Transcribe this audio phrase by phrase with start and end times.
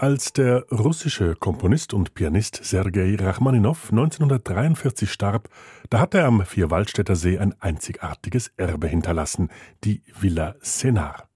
[0.00, 5.50] Als der russische Komponist und Pianist Sergei Rachmaninow 1943 starb,
[5.90, 9.50] da hat er am Vierwaldstätter See ein einzigartiges Erbe hinterlassen,
[9.84, 11.28] die Villa Senar.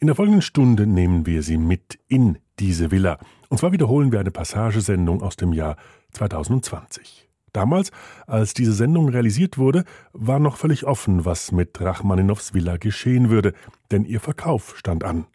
[0.00, 3.20] In der folgenden Stunde nehmen wir Sie mit in diese Villa.
[3.48, 5.76] Und zwar wiederholen wir eine Passagesendung aus dem Jahr
[6.14, 7.28] 2020.
[7.52, 7.92] Damals,
[8.26, 13.54] als diese Sendung realisiert wurde, war noch völlig offen, was mit Rachmaninows Villa geschehen würde,
[13.92, 15.28] denn ihr Verkauf stand an.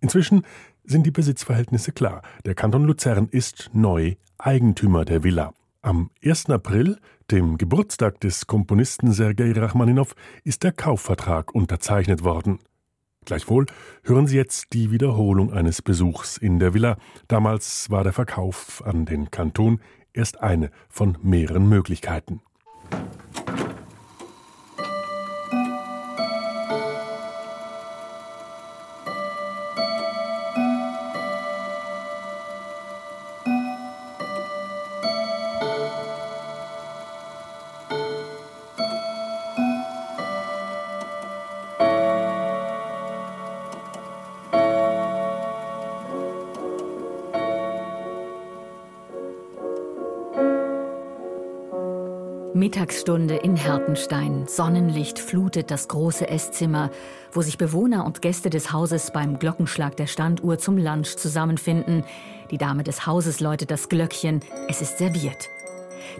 [0.00, 0.44] Inzwischen
[0.84, 2.22] sind die Besitzverhältnisse klar.
[2.44, 5.52] Der Kanton Luzern ist neu Eigentümer der Villa.
[5.82, 6.50] Am 1.
[6.50, 6.98] April,
[7.30, 12.58] dem Geburtstag des Komponisten Sergei Rachmaninow, ist der Kaufvertrag unterzeichnet worden.
[13.24, 13.66] Gleichwohl
[14.02, 16.96] hören Sie jetzt die Wiederholung eines Besuchs in der Villa.
[17.28, 19.80] Damals war der Verkauf an den Kanton
[20.12, 22.42] erst eine von mehreren Möglichkeiten.
[53.04, 54.46] Mittagsstunde in Hertenstein.
[54.46, 56.90] Sonnenlicht flutet das große Esszimmer,
[57.32, 62.04] wo sich Bewohner und Gäste des Hauses beim Glockenschlag der Standuhr zum Lunch zusammenfinden.
[62.50, 64.40] Die Dame des Hauses läutet das Glöckchen.
[64.70, 65.50] Es ist serviert.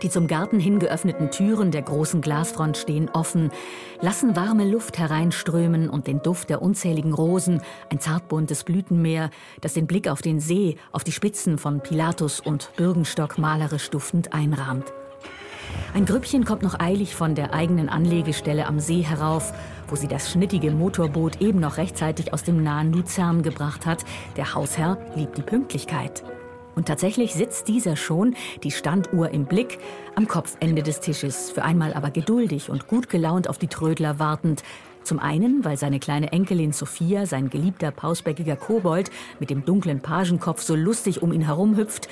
[0.03, 3.51] Die zum Garten hin geöffneten Türen der großen Glasfront stehen offen,
[4.03, 9.31] lassen warme Luft hereinströmen und den Duft der unzähligen Rosen, ein zartbuntes Blütenmeer,
[9.63, 14.35] das den Blick auf den See, auf die Spitzen von Pilatus und Bürgenstock malerisch duftend
[14.35, 14.93] einrahmt.
[15.95, 19.53] Ein Grüppchen kommt noch eilig von der eigenen Anlegestelle am See herauf,
[19.87, 24.05] wo sie das schnittige Motorboot eben noch rechtzeitig aus dem nahen Luzern gebracht hat.
[24.37, 26.25] Der Hausherr liebt die Pünktlichkeit.
[26.75, 29.79] Und tatsächlich sitzt dieser schon, die Standuhr im Blick,
[30.17, 34.65] am Kopfende des Tisches, für einmal aber geduldig und gut gelaunt auf die Trödler wartend.
[35.05, 40.63] Zum einen, weil seine kleine Enkelin Sophia, sein geliebter pausbäckiger Kobold, mit dem dunklen Pagenkopf
[40.63, 42.09] so lustig um ihn herumhüpft.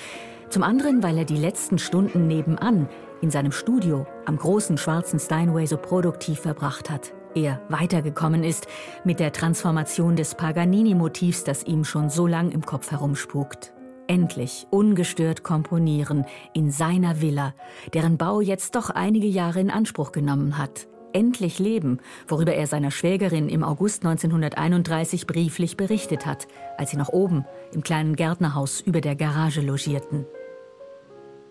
[0.51, 2.89] Zum anderen, weil er die letzten Stunden nebenan
[3.23, 7.15] in seinem Studio am großen schwarzen Steinway so produktiv verbracht hat.
[7.35, 8.67] Er weitergekommen ist
[9.05, 13.73] mit der Transformation des Paganini-Motivs, das ihm schon so lang im Kopf herumspukt.
[14.07, 17.55] Endlich ungestört komponieren in seiner Villa,
[17.95, 20.89] deren Bau jetzt doch einige Jahre in Anspruch genommen hat.
[21.15, 27.11] Endlich leben, worüber er seiner Schwägerin im August 1931 brieflich berichtet hat, als sie noch
[27.11, 30.27] oben im kleinen Gärtnerhaus über der Garage logierten.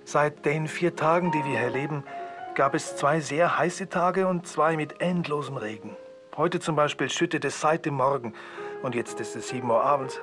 [0.03, 2.03] Seit den vier Tagen, die wir hier leben,
[2.55, 5.95] gab es zwei sehr heiße Tage und zwei mit endlosem Regen.
[6.35, 8.33] Heute zum Beispiel schüttet es seit dem Morgen
[8.81, 10.19] und jetzt ist es 7 Uhr abends.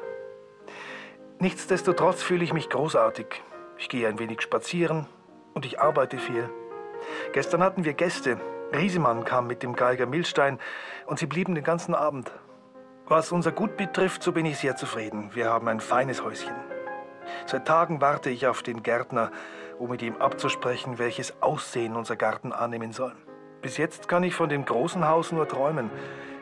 [1.39, 3.27] Nichtsdestotrotz fühle ich mich großartig.
[3.77, 5.07] Ich gehe ein wenig spazieren
[5.55, 6.51] und ich arbeite viel.
[7.33, 8.39] Gestern hatten wir Gäste.
[8.73, 10.59] Riesemann kam mit dem Geiger Milstein
[11.07, 12.33] und sie blieben den ganzen Abend.
[13.07, 15.31] Was unser Gut betrifft, so bin ich sehr zufrieden.
[15.35, 16.55] Wir haben ein feines Häuschen.
[17.47, 19.31] Seit Tagen warte ich auf den Gärtner,
[19.79, 23.15] um mit ihm abzusprechen, welches Aussehen unser Garten annehmen soll.
[23.63, 25.91] Bis jetzt kann ich von dem großen Haus nur träumen,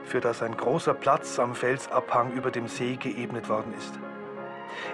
[0.05, 3.99] für das ein großer Platz am Felsabhang über dem See geebnet worden ist.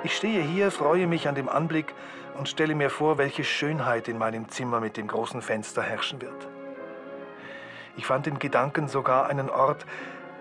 [0.04, 1.94] Ich stehe hier, freue mich an dem Anblick
[2.38, 6.48] und stelle mir vor, welche Schönheit in meinem Zimmer mit dem großen Fenster herrschen wird.
[7.96, 9.84] Ich fand in Gedanken sogar einen Ort,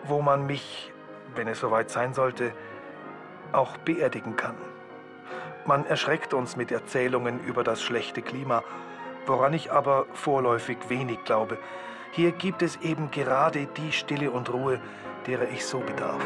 [0.03, 0.93] wo man mich,
[1.35, 2.53] wenn es soweit sein sollte,
[3.51, 4.55] auch beerdigen kann.
[5.65, 8.63] Man erschreckt uns mit Erzählungen über das schlechte Klima,
[9.27, 11.57] woran ich aber vorläufig wenig glaube.
[12.11, 14.81] Hier gibt es eben gerade die Stille und Ruhe,
[15.27, 16.21] derer ich so bedarf.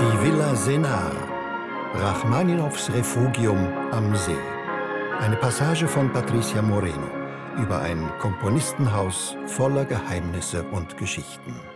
[0.00, 1.12] Die Villa Senar,
[1.94, 4.36] Rachmaninows Refugium am See.
[5.20, 7.22] Eine Passage von Patricia Moreno
[7.58, 11.71] über ein Komponistenhaus voller Geheimnisse und Geschichten.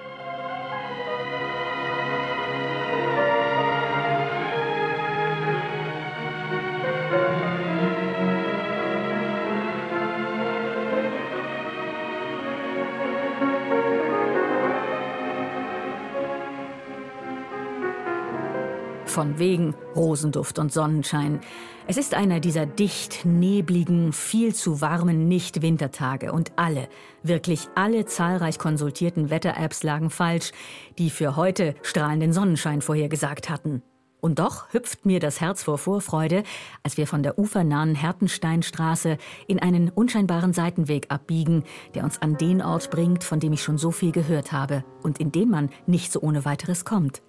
[19.16, 21.40] Von wegen Rosenduft und Sonnenschein.
[21.86, 26.86] Es ist einer dieser dicht, nebligen, viel zu warmen Nicht-Wintertage und alle,
[27.22, 30.52] wirklich alle zahlreich konsultierten Wetter-Apps lagen falsch,
[30.98, 33.80] die für heute strahlenden Sonnenschein vorhergesagt hatten.
[34.20, 36.42] Und doch hüpft mir das Herz vor Vorfreude,
[36.82, 39.16] als wir von der ufernahen Hertensteinstraße
[39.46, 41.64] in einen unscheinbaren Seitenweg abbiegen,
[41.94, 45.20] der uns an den Ort bringt, von dem ich schon so viel gehört habe und
[45.20, 47.22] in den man nicht so ohne weiteres kommt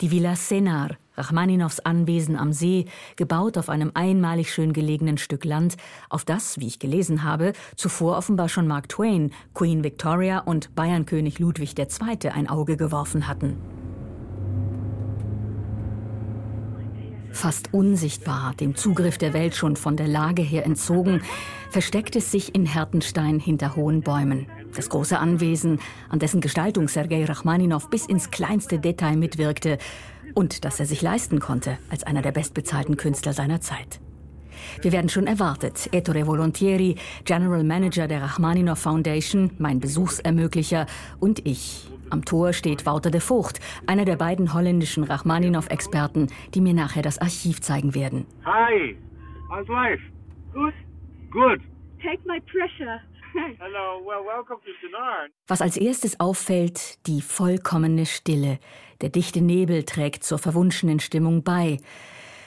[0.00, 5.76] Die Villa Senar, Rachmaninows Anwesen am See, gebaut auf einem einmalig schön gelegenen Stück Land,
[6.08, 11.38] auf das, wie ich gelesen habe, zuvor offenbar schon Mark Twain, Queen Victoria und Bayernkönig
[11.38, 12.30] Ludwig II.
[12.30, 13.56] ein Auge geworfen hatten.
[17.34, 21.20] Fast unsichtbar, dem Zugriff der Welt schon von der Lage her entzogen,
[21.68, 24.46] versteckt es sich in Hertenstein hinter hohen Bäumen.
[24.76, 29.78] Das große Anwesen, an dessen Gestaltung Sergei Rachmaninow bis ins kleinste Detail mitwirkte
[30.34, 34.00] und das er sich leisten konnte als einer der bestbezahlten Künstler seiner Zeit.
[34.82, 35.88] Wir werden schon erwartet.
[35.92, 40.86] Ettore Volontieri, General Manager der Rachmaninow Foundation, mein Besuchsermöglicher
[41.20, 46.74] und ich, am Tor steht Wouter de Vogt, einer der beiden holländischen Rachmaninow-Experten, die mir
[46.74, 48.26] nachher das Archiv zeigen werden.
[48.44, 48.96] Hi,
[49.48, 50.02] how's life?
[50.52, 50.74] Good?
[51.30, 51.60] Good.
[52.02, 53.00] Take my pressure.
[53.58, 55.28] Hello, well, welcome to Sinar.
[55.48, 58.60] Was als erstes auffällt, die vollkommene Stille.
[59.00, 61.78] Der dichte Nebel trägt zur verwunschenen Stimmung bei.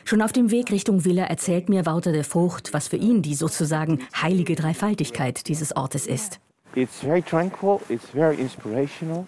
[0.08, 3.36] Schon auf dem Weg Richtung Villa erzählt mir Wouter de Vogt, was für ihn die
[3.36, 6.40] sozusagen heilige Dreifaltigkeit dieses Ortes ist.
[6.76, 9.26] It's very tranquil, it's very inspirational,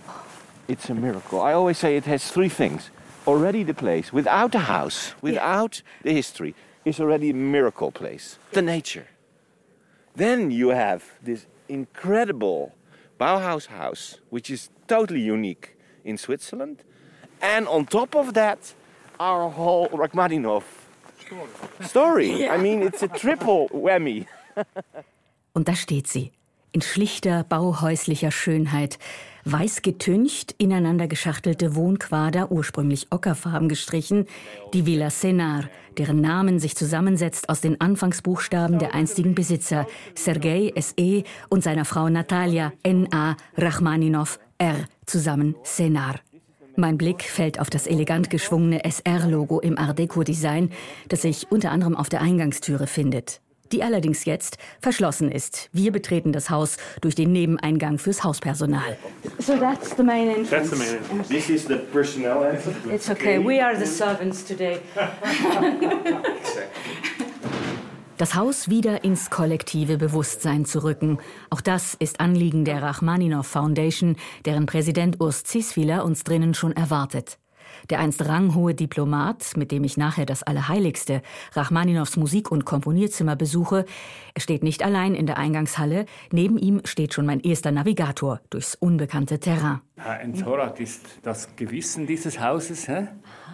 [0.70, 1.40] it's a miracle.
[1.40, 2.92] I always say it has three things.
[3.28, 6.56] Already the place, without the house, without the history,
[6.86, 8.40] is already a miracle place.
[8.54, 9.08] The nature.
[10.16, 12.72] Then you have this incredible
[13.20, 16.84] Bauhaus house, which is totally unique in Switzerland.
[17.42, 18.74] And on top of that,
[19.20, 20.64] our whole Rachmaninoff
[21.82, 22.50] story.
[22.50, 24.26] I mean, it's a triple whammy.
[25.54, 26.32] Und da steht sie,
[26.72, 29.00] in schlichter bauhäuslicher Schönheit,
[29.46, 34.26] weiß getüncht, ineinander geschachtelte Wohnquader, ursprünglich ockerfarben gestrichen,
[34.74, 35.66] die Villa Senar,
[35.98, 41.24] deren Namen sich zusammensetzt aus den Anfangsbuchstaben der einstigen Besitzer, Sergei S.E.
[41.50, 43.36] und seiner Frau Natalia N.A.
[43.58, 44.86] Rachmaninov R.
[45.06, 46.20] zusammen Senar.
[46.80, 50.72] Mein Blick fällt auf das elegant geschwungene SR-Logo im Art Deco-Design,
[51.10, 53.42] das sich unter anderem auf der Eingangstüre findet
[53.72, 55.70] die allerdings jetzt verschlossen ist.
[55.74, 58.98] Wir betreten das Haus durch den Nebeneingang fürs Hauspersonal.
[59.38, 60.50] So that's the main entrance.
[60.50, 61.30] That's the main entrance.
[61.30, 62.80] This is the personnel entrance.
[62.92, 63.38] It's okay.
[63.38, 64.80] We are the servants today.
[68.20, 71.20] Das Haus wieder ins kollektive Bewusstsein zu rücken.
[71.50, 77.40] Auch das ist Anliegen der Rachmaninow Foundation, deren Präsident Urs Ziswiler uns drinnen schon erwartet.
[77.90, 81.22] Der einst ranghohe Diplomat, mit dem ich nachher das Allerheiligste,
[81.54, 83.86] Rachmaninows Musik- und Komponierzimmer besuche,
[84.34, 86.06] er steht nicht allein in der Eingangshalle.
[86.34, 89.80] Neben ihm steht schon mein erster Navigator durchs unbekannte Terrain.
[89.96, 92.90] Herr Enzorat ist das Gewissen dieses Hauses.
[92.90, 93.08] Hä?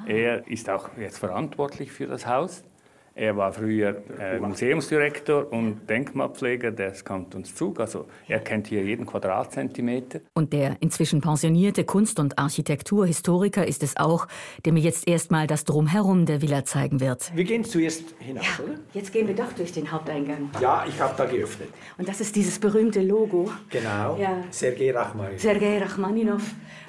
[0.07, 2.63] Er ist auch jetzt verantwortlich für das Haus.
[3.17, 7.79] Er war früher äh, Museumsdirektor und Denkmalpfleger des Kantons Zug.
[7.79, 10.19] Also er kennt hier jeden Quadratzentimeter.
[10.33, 14.27] Und der inzwischen pensionierte Kunst- und Architekturhistoriker ist es auch,
[14.65, 17.33] der mir jetzt erstmal das Drumherum der Villa zeigen wird.
[17.33, 18.73] Wir gehen zuerst hinauf, oder?
[18.93, 20.49] Jetzt gehen wir doch durch den Haupteingang.
[20.59, 21.69] Ja, ich habe da geöffnet.
[21.97, 23.49] Und das ist dieses berühmte Logo.
[23.69, 24.17] Genau.
[24.17, 24.43] Ja.
[24.51, 25.39] Sergei Rachmaninow.
[25.39, 26.43] Sergei Rachmaninov,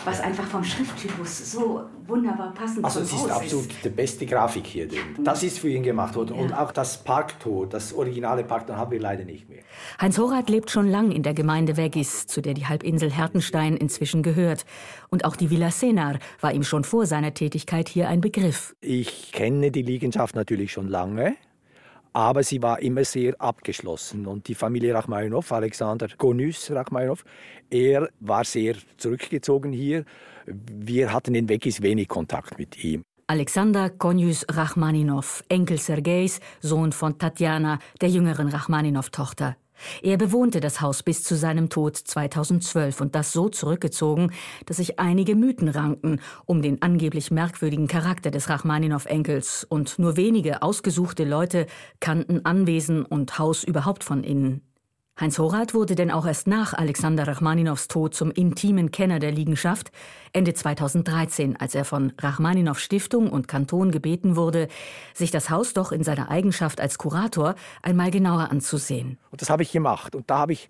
[0.05, 4.89] was einfach vom Schrifttypus so wunderbar passend Also es ist absolut die beste Grafik hier
[4.89, 5.25] drin.
[5.25, 6.37] Das ist für ihn gemacht worden.
[6.37, 9.63] Und auch das Parktor, das originale Parktor haben wir leider nicht mehr.
[10.01, 14.23] Heinz Horath lebt schon lang in der Gemeinde Weggis, zu der die Halbinsel Hertenstein inzwischen
[14.23, 14.65] gehört.
[15.09, 18.75] Und auch die Villa Senar war ihm schon vor seiner Tätigkeit hier ein Begriff.
[18.81, 21.37] Ich kenne die Liegenschaft natürlich schon lange.
[22.17, 24.27] Aber sie war immer sehr abgeschlossen.
[24.27, 27.23] Und die Familie Rachmaninow, Alexander Gonus Rachmaninow,
[27.69, 30.07] er war sehr zurückgezogen hier.
[30.47, 33.03] Wir hatten in Weggis wenig Kontakt mit ihm.
[33.27, 39.57] Alexander Konjus Rachmaninow, Enkel Sergejs, Sohn von Tatjana, der jüngeren Rachmaninow-Tochter.
[40.03, 44.33] Er bewohnte das Haus bis zu seinem Tod 2012 und das so zurückgezogen,
[44.67, 50.63] dass sich einige Mythen ranken um den angeblich merkwürdigen Charakter des Rachmaninow-Enkels und nur wenige
[50.63, 51.67] ausgesuchte Leute
[52.01, 54.66] kannten Anwesen und Haus überhaupt von innen.
[55.19, 59.91] Heinz Horath wurde denn auch erst nach Alexander Rachmaninows Tod zum intimen Kenner der Liegenschaft,
[60.35, 64.69] Ende 2013, als er von Rachmaninow Stiftung und Kanton gebeten wurde,
[65.15, 69.17] sich das Haus doch in seiner Eigenschaft als Kurator einmal genauer anzusehen.
[69.31, 70.15] Und das habe ich gemacht.
[70.15, 70.69] Und da habe ich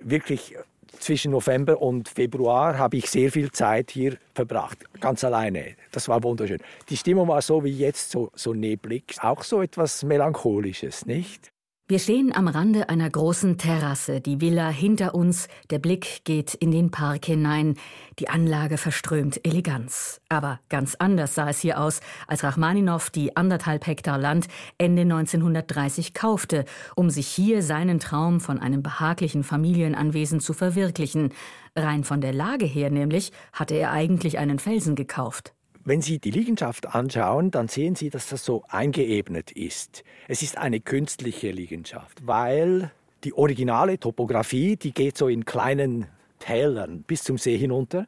[0.00, 0.54] wirklich
[1.00, 5.74] zwischen November und Februar habe ich sehr viel Zeit hier verbracht, ganz alleine.
[5.90, 6.60] Das war wunderschön.
[6.90, 11.53] Die Stimmung war so wie jetzt, so, so neblig, auch so etwas Melancholisches, nicht?
[11.86, 16.70] Wir stehen am Rande einer großen Terrasse, die Villa hinter uns, der Blick geht in
[16.70, 17.74] den Park hinein,
[18.18, 20.22] die Anlage verströmt Eleganz.
[20.30, 24.48] Aber ganz anders sah es hier aus, als Rachmaninow die anderthalb Hektar Land
[24.78, 26.64] Ende 1930 kaufte,
[26.96, 31.34] um sich hier seinen Traum von einem behaglichen Familienanwesen zu verwirklichen.
[31.76, 35.52] Rein von der Lage her nämlich hatte er eigentlich einen Felsen gekauft.
[35.86, 40.02] Wenn Sie die Liegenschaft anschauen, dann sehen Sie, dass das so eingeebnet ist.
[40.28, 42.90] Es ist eine künstliche Liegenschaft, weil
[43.22, 46.06] die originale Topografie, die geht so in kleinen
[46.38, 48.06] Tälern bis zum See hinunter.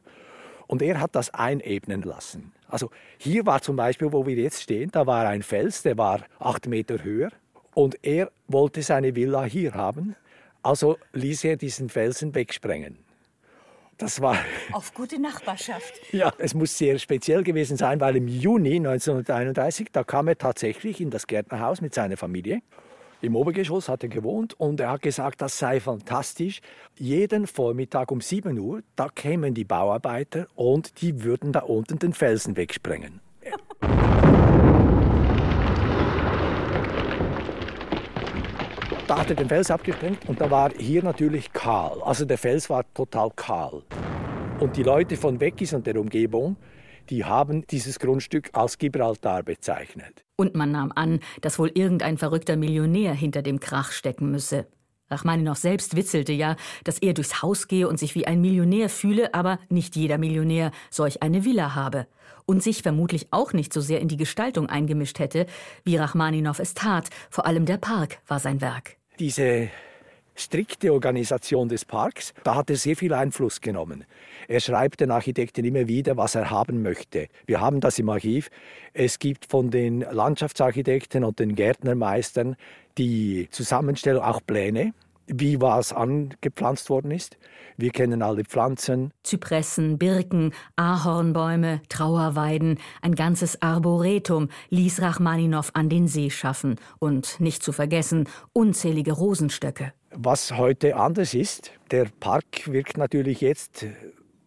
[0.65, 2.51] Und er hat das einebnen lassen.
[2.67, 6.21] Also hier war zum Beispiel, wo wir jetzt stehen, da war ein Fels, der war
[6.39, 7.29] acht Meter höher.
[7.75, 10.15] Und er wollte seine Villa hier haben.
[10.63, 13.06] Also ließ er diesen Felsen wegsprengen.
[13.97, 14.37] Das war.
[14.71, 15.93] Auf gute Nachbarschaft.
[16.11, 21.01] Ja, es muss sehr speziell gewesen sein, weil im Juni 1931, da kam er tatsächlich
[21.01, 22.61] in das Gärtnerhaus mit seiner Familie.
[23.21, 26.61] Im Obergeschoss hat er gewohnt und er hat gesagt, das sei fantastisch.
[26.95, 32.13] Jeden Vormittag um 7 Uhr, da kämen die Bauarbeiter und die würden da unten den
[32.13, 33.19] Felsen wegsprengen.
[39.07, 42.01] Da hat er den Fels abgesprengt und da war hier natürlich kahl.
[42.03, 43.83] Also der Fels war total kahl.
[44.59, 46.57] Und die Leute von Weckis und der Umgebung,
[47.09, 50.25] die haben dieses Grundstück als Gibraltar bezeichnet.
[50.35, 54.67] Und man nahm an, dass wohl irgendein verrückter Millionär hinter dem Krach stecken müsse.
[55.09, 59.33] Rachmaninow selbst witzelte ja, dass er durchs Haus gehe und sich wie ein Millionär fühle,
[59.33, 62.07] aber nicht jeder Millionär solch eine Villa habe.
[62.49, 65.45] Und sich vermutlich auch nicht so sehr in die Gestaltung eingemischt hätte,
[65.83, 67.09] wie Rachmaninow es tat.
[67.29, 68.95] Vor allem der Park war sein Werk.
[69.19, 69.69] Diese
[70.33, 74.05] strikte Organisation des Parks, da hat er sehr viel Einfluss genommen.
[74.47, 77.27] Er schreibt den Architekten immer wieder, was er haben möchte.
[77.45, 78.49] Wir haben das im Archiv.
[78.93, 82.55] Es gibt von den Landschaftsarchitekten und den Gärtnermeistern
[82.97, 84.93] die Zusammenstellung, auch Pläne,
[85.27, 87.37] wie was angepflanzt worden ist.
[87.75, 89.11] Wir kennen alle Pflanzen.
[89.23, 96.75] Zypressen, Birken, Ahornbäume, Trauerweiden, ein ganzes Arboretum ließ Rachmaninow an den See schaffen.
[96.99, 99.93] Und nicht zu vergessen, unzählige Rosenstöcke.
[100.11, 103.85] Was heute anders ist, der Park wirkt natürlich jetzt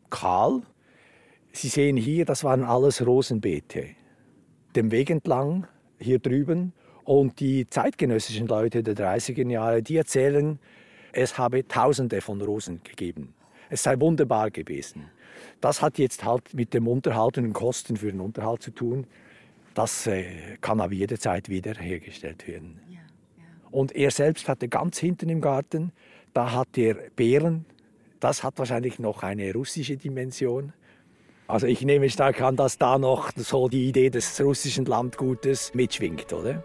[0.08, 0.62] kahl.
[1.52, 3.90] Sie sehen hier, das waren alles Rosenbeete.
[4.74, 5.66] Dem Weg entlang,
[5.98, 6.72] hier drüben.
[7.10, 10.60] Und die zeitgenössischen Leute der 30er Jahre, die erzählen,
[11.10, 13.34] es habe Tausende von Rosen gegeben.
[13.68, 15.10] Es sei wunderbar gewesen.
[15.60, 19.08] Das hat jetzt halt mit dem Unterhalt und den Kosten für den Unterhalt zu tun.
[19.74, 22.78] Das äh, kann aber jederzeit wieder hergestellt werden.
[22.88, 23.44] Ja, ja.
[23.72, 25.90] Und er selbst hatte ganz hinten im Garten,
[26.32, 27.64] da hat er Beeren
[28.20, 30.74] das hat wahrscheinlich noch eine russische Dimension.
[31.48, 36.32] Also ich nehme stark an, dass da noch so die Idee des russischen Landgutes mitschwingt,
[36.32, 36.62] oder?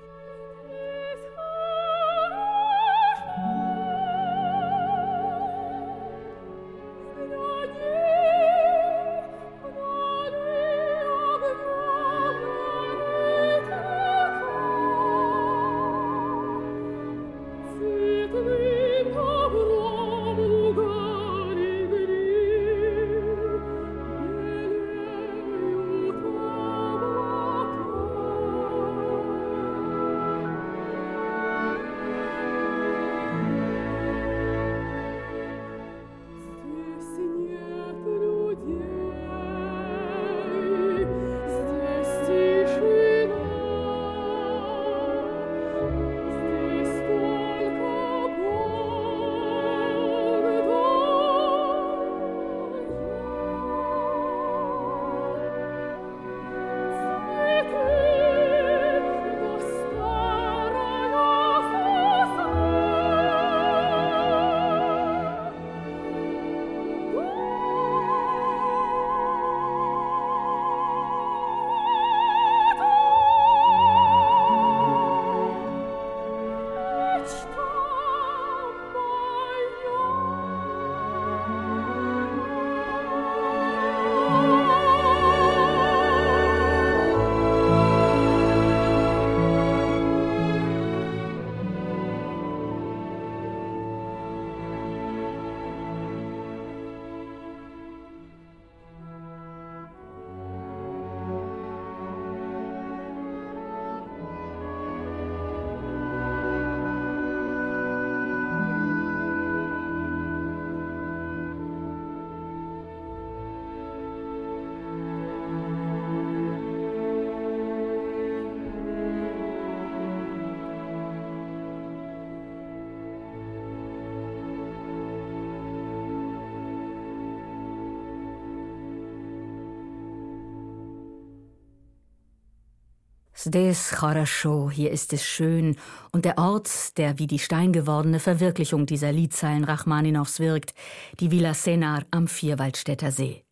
[133.44, 135.76] Здесь хорошо, hier ist es schön.
[136.12, 140.74] Und der Ort, der wie die steingewordene Verwirklichung dieser Liedzeilen Rachmaninows wirkt,
[141.20, 143.42] die Villa Senar am Vierwaldstätter See.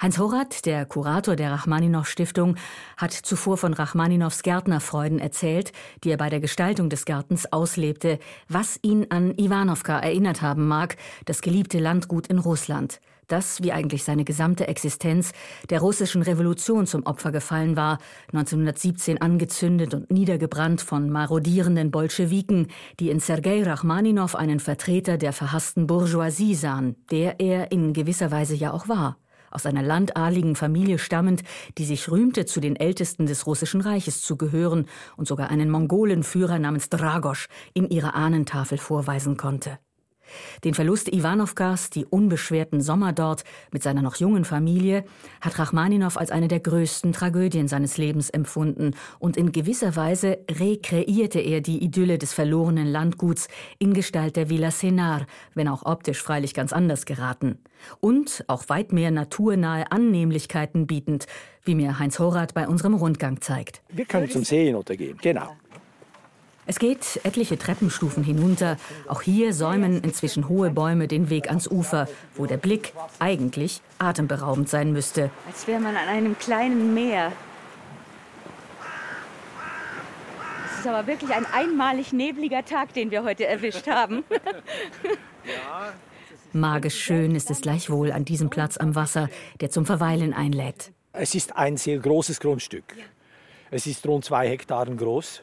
[0.00, 2.56] Heinz Horath, der Kurator der Rachmaninow-Stiftung,
[2.96, 5.72] hat zuvor von Rachmaninows Gärtnerfreuden erzählt,
[6.04, 8.18] die er bei der Gestaltung des Gartens auslebte,
[8.48, 14.03] was ihn an Iwanowka erinnert haben mag, das geliebte Landgut in Russland das, wie eigentlich
[14.03, 15.31] seine gesamte Existenz,
[15.69, 22.67] der russischen Revolution zum Opfer gefallen war, 1917 angezündet und niedergebrannt von marodierenden Bolschewiken,
[22.99, 28.55] die in Sergei Rachmaninow einen Vertreter der verhassten Bourgeoisie sahen, der er in gewisser Weise
[28.55, 29.17] ja auch war
[29.53, 31.43] aus einer landadligen Familie stammend,
[31.77, 36.59] die sich rühmte, zu den Ältesten des Russischen Reiches zu gehören und sogar einen Mongolenführer
[36.59, 39.79] namens Dragosch in ihrer Ahnentafel vorweisen konnte.
[40.63, 45.03] Den Verlust Iwanowkas, die unbeschwerten Sommer dort mit seiner noch jungen Familie,
[45.41, 51.39] hat Rachmaninow als eine der größten Tragödien seines Lebens empfunden und in gewisser Weise rekreierte
[51.39, 53.47] er die Idylle des verlorenen Landguts
[53.79, 57.59] in Gestalt der Villa Senar, wenn auch optisch freilich ganz anders geraten.
[57.99, 61.27] Und auch weit mehr naturnahe Annehmlichkeiten bietend,
[61.63, 63.81] wie mir Heinz Horath bei unserem Rundgang zeigt.
[63.89, 65.55] Wir können zum Seen untergehen, genau.
[66.65, 68.77] Es geht etliche Treppenstufen hinunter.
[69.07, 74.69] Auch hier säumen inzwischen hohe Bäume den Weg ans Ufer, wo der Blick eigentlich atemberaubend
[74.69, 75.29] sein müsste.
[75.47, 77.33] Als wäre man an einem kleinen Meer.
[80.71, 84.23] Es ist aber wirklich ein einmalig nebliger Tag, den wir heute erwischt haben.
[86.53, 89.27] Magisch schön ist es gleichwohl an diesem Platz am Wasser,
[89.59, 90.91] der zum Verweilen einlädt.
[91.11, 92.95] Es ist ein sehr großes Grundstück.
[93.71, 95.41] Es ist rund zwei Hektaren groß.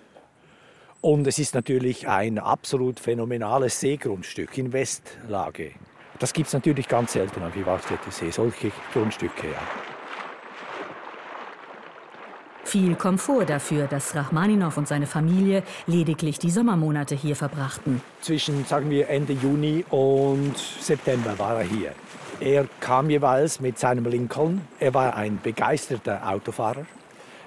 [1.02, 5.72] Und es ist natürlich ein absolut phänomenales Seegrundstück in Westlage.
[6.18, 9.46] Das gibt es natürlich ganz selten am Vivaldstätter See, solche Grundstücke.
[9.46, 9.62] Ja.
[12.64, 18.02] Viel Komfort dafür, dass Rachmaninow und seine Familie lediglich die Sommermonate hier verbrachten.
[18.20, 21.92] Zwischen, sagen wir, Ende Juni und September war er hier.
[22.40, 24.60] Er kam jeweils mit seinem Lincoln.
[24.78, 26.84] Er war ein begeisterter Autofahrer.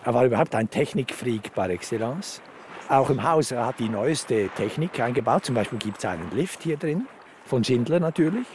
[0.04, 2.42] Er war überhaupt ein Technikfreak par excellence.
[2.90, 5.46] Auch im Haus er hat die neueste Technik eingebaut.
[5.46, 7.08] Zum Beispiel gibt es einen Lift hier drin,
[7.46, 8.48] von Schindler natürlich.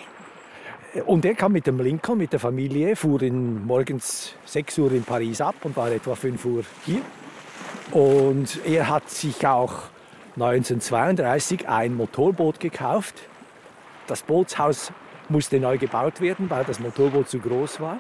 [1.06, 5.04] Und er kam mit dem Lincoln, mit der Familie, fuhr in, morgens 6 Uhr in
[5.04, 7.02] Paris ab und war etwa 5 Uhr hier.
[7.90, 9.74] Und er hat sich auch
[10.34, 13.14] 1932 ein Motorboot gekauft.
[14.06, 14.92] Das Bootshaus
[15.28, 17.98] musste neu gebaut werden, weil das Motorboot zu groß war.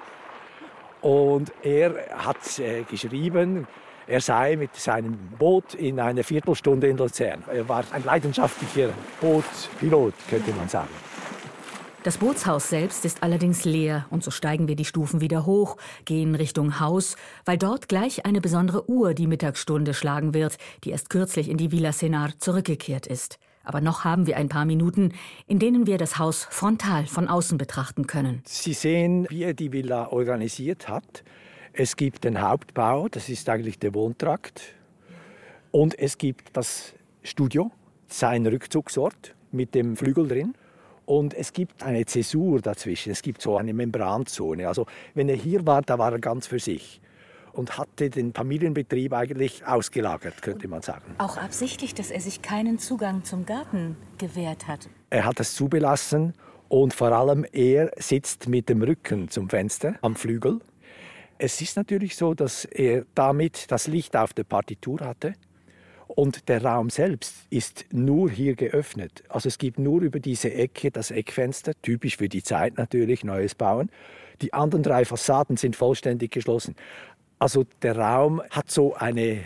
[1.00, 3.66] Und er hat äh, geschrieben,
[4.08, 7.44] er sei mit seinem Boot in einer Viertelstunde in Luzern.
[7.52, 8.88] Er war ein leidenschaftlicher
[9.20, 10.88] Bootpilot, könnte man sagen.
[12.04, 16.34] Das Bootshaus selbst ist allerdings leer und so steigen wir die Stufen wieder hoch, gehen
[16.34, 21.50] Richtung Haus, weil dort gleich eine besondere Uhr die Mittagsstunde schlagen wird, die erst kürzlich
[21.50, 23.38] in die Villa Senar zurückgekehrt ist.
[23.62, 25.12] Aber noch haben wir ein paar Minuten,
[25.46, 28.40] in denen wir das Haus frontal von außen betrachten können.
[28.46, 31.24] Sie sehen, wie er die Villa organisiert hat.
[31.72, 34.74] Es gibt den Hauptbau, das ist eigentlich der Wohntrakt.
[35.70, 37.70] Und es gibt das Studio,
[38.08, 40.54] sein Rückzugsort mit dem Flügel drin.
[41.04, 44.68] Und es gibt eine Zäsur dazwischen, es gibt so eine Membranzone.
[44.68, 47.00] Also wenn er hier war, da war er ganz für sich
[47.52, 51.14] und hatte den Familienbetrieb eigentlich ausgelagert, könnte man sagen.
[51.18, 54.88] Auch absichtlich, dass er sich keinen Zugang zum Garten gewährt hat.
[55.10, 56.34] Er hat es zubelassen
[56.68, 60.60] und vor allem er sitzt mit dem Rücken zum Fenster am Flügel
[61.38, 65.34] es ist natürlich so, dass er damit das Licht auf der Partitur hatte
[66.08, 69.22] und der Raum selbst ist nur hier geöffnet.
[69.28, 73.54] Also es gibt nur über diese Ecke das Eckfenster, typisch für die Zeit natürlich, neues
[73.54, 73.90] Bauen.
[74.40, 76.74] Die anderen drei Fassaden sind vollständig geschlossen.
[77.38, 79.40] Also der Raum hat so eine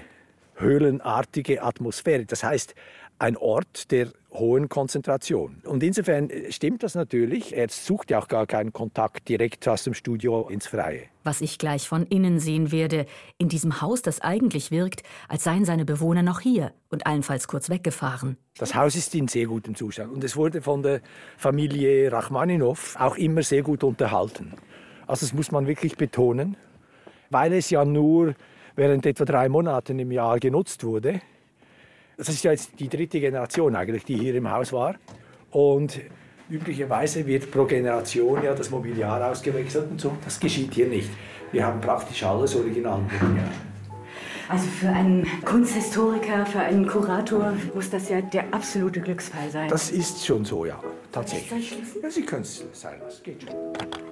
[0.55, 2.25] höhlenartige Atmosphäre.
[2.25, 2.75] Das heißt,
[3.23, 5.63] ein Ort der hohen Konzentration.
[5.65, 7.57] Und insofern stimmt das natürlich.
[7.57, 11.05] Er sucht ja auch gar keinen Kontakt direkt aus dem Studio ins Freie.
[11.23, 13.07] Was ich gleich von innen sehen werde,
[13.39, 17.71] in diesem Haus, das eigentlich wirkt, als seien seine Bewohner noch hier und allenfalls kurz
[17.71, 18.37] weggefahren.
[18.59, 21.01] Das Haus ist in sehr gutem Zustand und es wurde von der
[21.37, 24.55] Familie Rachmaninow auch immer sehr gut unterhalten.
[25.07, 26.57] Also das muss man wirklich betonen,
[27.31, 28.35] weil es ja nur
[28.75, 31.21] während etwa drei Monaten im Jahr genutzt wurde
[32.17, 34.97] das ist ja jetzt die dritte Generation eigentlich, die hier im Haus war.
[35.51, 36.01] Und
[36.49, 40.13] üblicherweise wird pro Generation ja das Mobiliar ausgewechselt und so.
[40.25, 41.11] Das geschieht hier nicht.
[41.51, 43.49] Wir haben praktisch alles Originalmobiliar.
[44.49, 49.69] Also für einen Kunsthistoriker, für einen Kurator muss das ja der absolute Glücksfall sein.
[49.69, 50.79] Das ist schon so, ja,
[51.11, 51.75] tatsächlich.
[52.03, 54.12] Ja, Sie können es sein lassen, geht schon.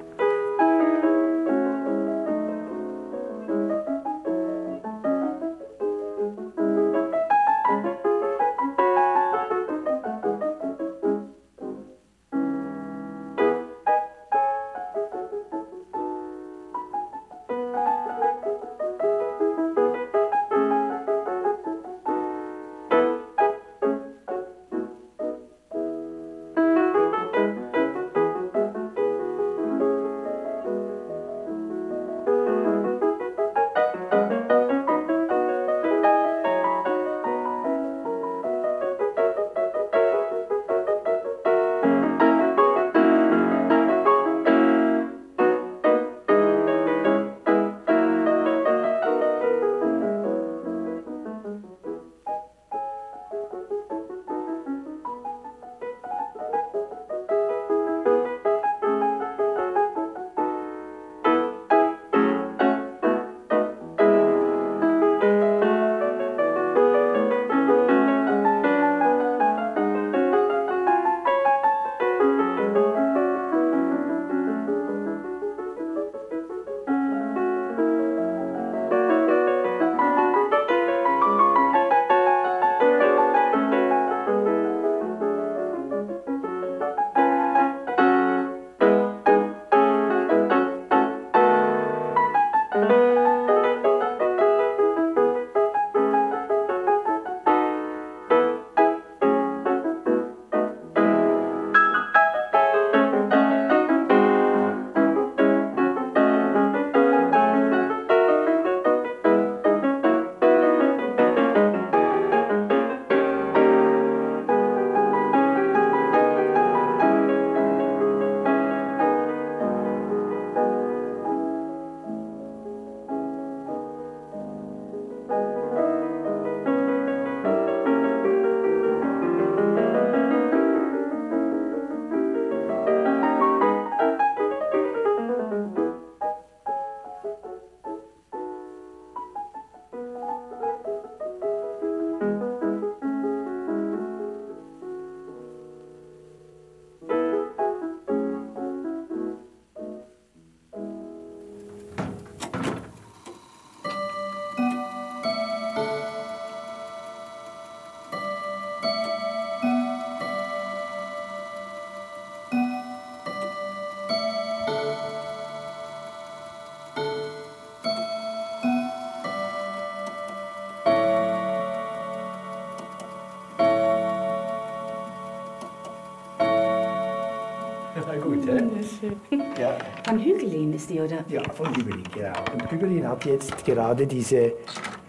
[180.81, 181.25] Ist die, oder?
[181.29, 182.39] Ja, von Hügelin, genau.
[182.53, 184.55] Und Hügelin hat jetzt gerade diese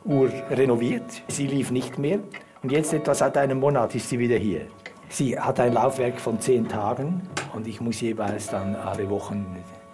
[0.04, 1.24] Uhr renoviert.
[1.30, 2.20] Sie lief nicht mehr.
[2.62, 4.68] Und jetzt etwa seit einem Monat ist sie wieder hier.
[5.10, 7.22] Sie hat ein Laufwerk von zehn Tagen
[7.54, 9.46] und ich muss jeweils dann alle Wochen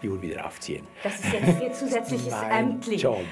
[0.02, 0.86] die Uhr wieder aufziehen.
[1.04, 2.96] Das ist jetzt Ihr zusätzliches Amtli.
[2.96, 3.24] Job.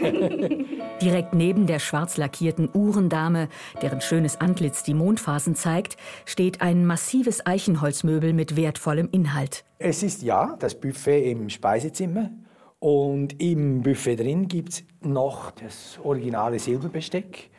[1.02, 3.48] Direkt neben der schwarz lackierten Uhrendame,
[3.82, 9.64] deren schönes Antlitz die Mondphasen zeigt, steht ein massives Eichenholzmöbel mit wertvollem Inhalt.
[9.78, 12.30] Es ist ja das Buffet im Speisezimmer.
[12.78, 17.50] Und im Buffet drin gibt es noch das originale Silberbesteck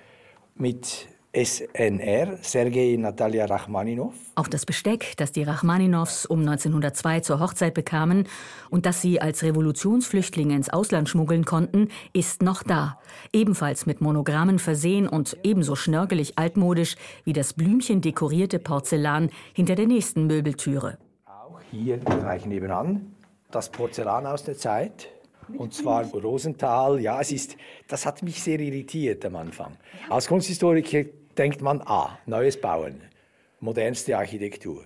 [0.56, 4.14] mit SNR, Sergei Natalia Rachmaninov.
[4.36, 8.26] Auch das Besteck, das die Rachmaninows um 1902 zur Hochzeit bekamen
[8.70, 13.00] und das sie als Revolutionsflüchtlinge ins Ausland schmuggeln konnten, ist noch da.
[13.34, 16.96] Ebenfalls mit Monogrammen versehen und ebenso schnörkelig altmodisch
[17.26, 20.98] wie das blümchendekorierte Porzellan hinter der nächsten Möbeltüre.
[21.26, 23.14] Auch hier gleich nebenan
[23.52, 25.10] das Porzellan aus der Zeit.
[25.58, 29.78] Und zwar Rosenthal, ja, es ist, das hat mich sehr irritiert am Anfang.
[30.10, 31.04] Als Kunsthistoriker
[31.38, 33.02] denkt man, ah, neues Bauen,
[33.60, 34.84] modernste Architektur.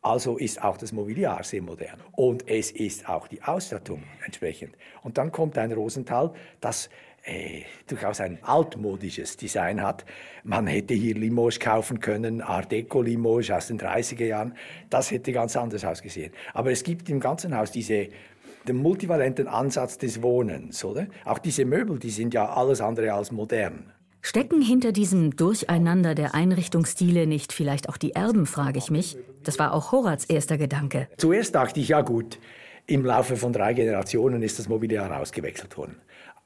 [0.00, 2.00] Also ist auch das Mobiliar sehr modern.
[2.12, 4.76] Und es ist auch die Ausstattung entsprechend.
[5.02, 6.88] Und dann kommt ein Rosenthal, das
[7.24, 10.04] äh, durchaus ein altmodisches Design hat.
[10.44, 14.54] Man hätte hier Limoges kaufen können, Art Deco Limoges aus den 30er Jahren.
[14.88, 16.32] Das hätte ganz anders ausgesehen.
[16.54, 18.08] Aber es gibt im ganzen Haus diese
[18.66, 21.06] den multivalenten Ansatz des Wohnens, oder?
[21.24, 23.92] Auch diese Möbel, die sind ja alles andere als modern.
[24.20, 29.16] Stecken hinter diesem Durcheinander der Einrichtungsstile nicht vielleicht auch die Erben, frage ich mich.
[29.44, 31.08] Das war auch Horats erster Gedanke.
[31.16, 32.38] Zuerst dachte ich, ja gut,
[32.88, 35.96] im Laufe von drei Generationen ist das Mobiliar ausgewechselt worden.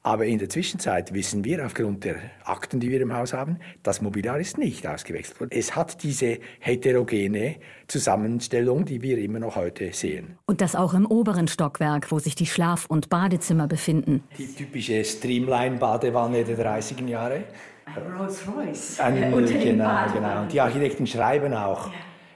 [0.05, 4.01] Aber in der Zwischenzeit wissen wir aufgrund der Akten, die wir im Haus haben, das
[4.01, 5.51] Mobiliar ist nicht ausgewechselt worden.
[5.53, 7.55] Es hat diese heterogene
[7.87, 10.37] Zusammenstellung, die wir immer noch heute sehen.
[10.45, 14.23] Und das auch im oberen Stockwerk, wo sich die Schlaf- und Badezimmer befinden.
[14.37, 17.45] Die typische Streamline-Badewanne der 30er Jahre.
[18.19, 18.99] Rolls-Royce.
[18.99, 20.41] Ein, genau, genau.
[20.41, 21.89] Und die Architekten schreiben auch,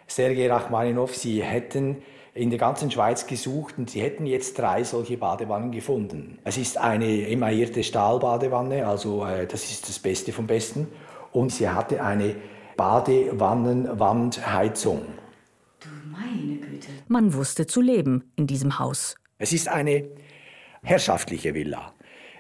[0.08, 1.98] Sergei Rachmaninov, sie hätten
[2.38, 6.38] in der ganzen Schweiz gesucht und sie hätten jetzt drei solche Badewannen gefunden.
[6.44, 10.88] Es ist eine emaillierte Stahlbadewanne, also äh, das ist das Beste vom Besten.
[11.32, 12.36] Und sie hatte eine
[12.78, 15.02] Badewannenwandheizung.
[15.80, 16.88] Du meine Güte.
[17.08, 19.16] Man wusste zu leben in diesem Haus.
[19.40, 20.04] Es ist eine
[20.84, 21.94] herrschaftliche Villa,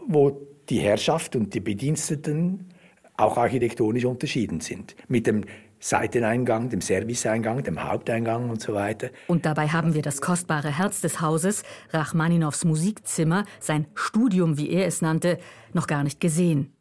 [0.08, 2.70] wo die Herrschaft und die Bediensteten
[3.18, 4.96] auch architektonisch unterschieden sind.
[5.08, 5.44] Mit dem
[5.80, 9.10] Seiteneingang, dem Serviceeingang, dem Haupteingang und so weiter.
[9.28, 14.88] Und dabei haben wir das kostbare Herz des Hauses, Rachmaninows Musikzimmer, sein Studium, wie er
[14.88, 15.38] es nannte,
[15.74, 16.74] noch gar nicht gesehen.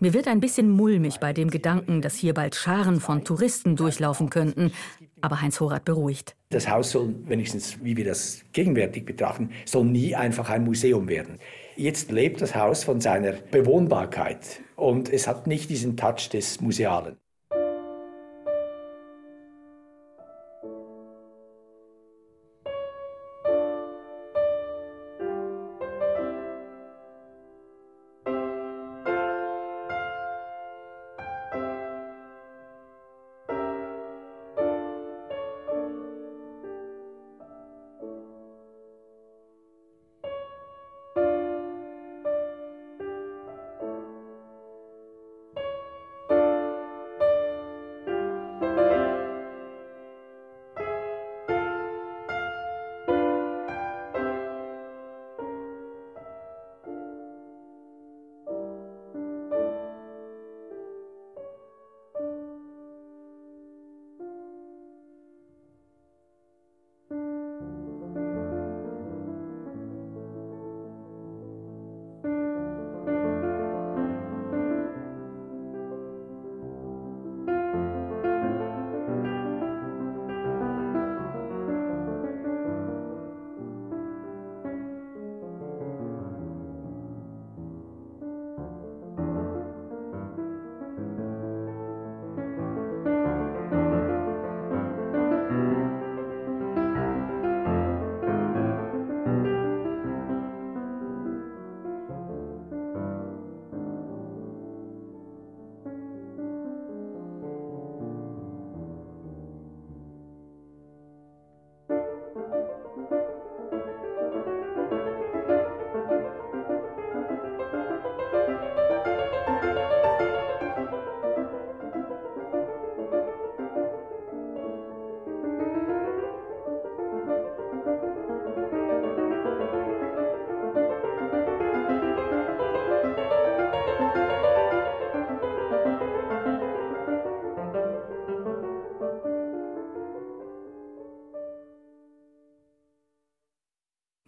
[0.00, 4.30] Mir wird ein bisschen mulmig bei dem Gedanken, dass hier bald Scharen von Touristen durchlaufen
[4.30, 4.72] könnten.
[5.20, 6.36] Aber Heinz Horath beruhigt.
[6.50, 11.38] Das Haus soll, wenigstens wie wir das gegenwärtig betrachten, soll nie einfach ein Museum werden.
[11.76, 17.16] Jetzt lebt das Haus von seiner Bewohnbarkeit und es hat nicht diesen Touch des Musealen.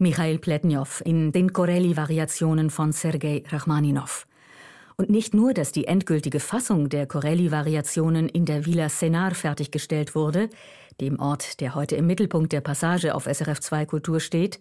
[0.05, 4.27] Michail Pletnjow in den Corelli-Variationen von Sergei Rachmaninow.
[4.97, 10.51] Und nicht nur, dass die endgültige Fassung der Corelli-Variationen in der Villa Senar fertiggestellt wurde,
[11.01, 14.61] dem Ort, der heute im Mittelpunkt der Passage auf SRF 2 Kultur steht,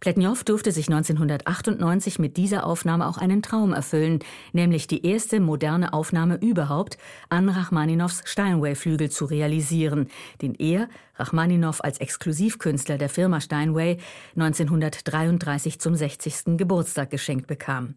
[0.00, 4.20] Pletnjow durfte sich 1998 mit dieser Aufnahme auch einen Traum erfüllen,
[4.52, 10.08] nämlich die erste moderne Aufnahme überhaupt an Rachmaninows Steinway-Flügel zu realisieren,
[10.42, 13.98] den er, Rachmaninow als Exklusivkünstler der Firma Steinway,
[14.36, 16.56] 1933 zum 60.
[16.56, 17.94] Geburtstag geschenkt bekam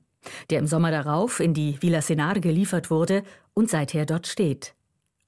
[0.50, 4.77] der im Sommer darauf in die Villa Senar geliefert wurde und seither dort steht.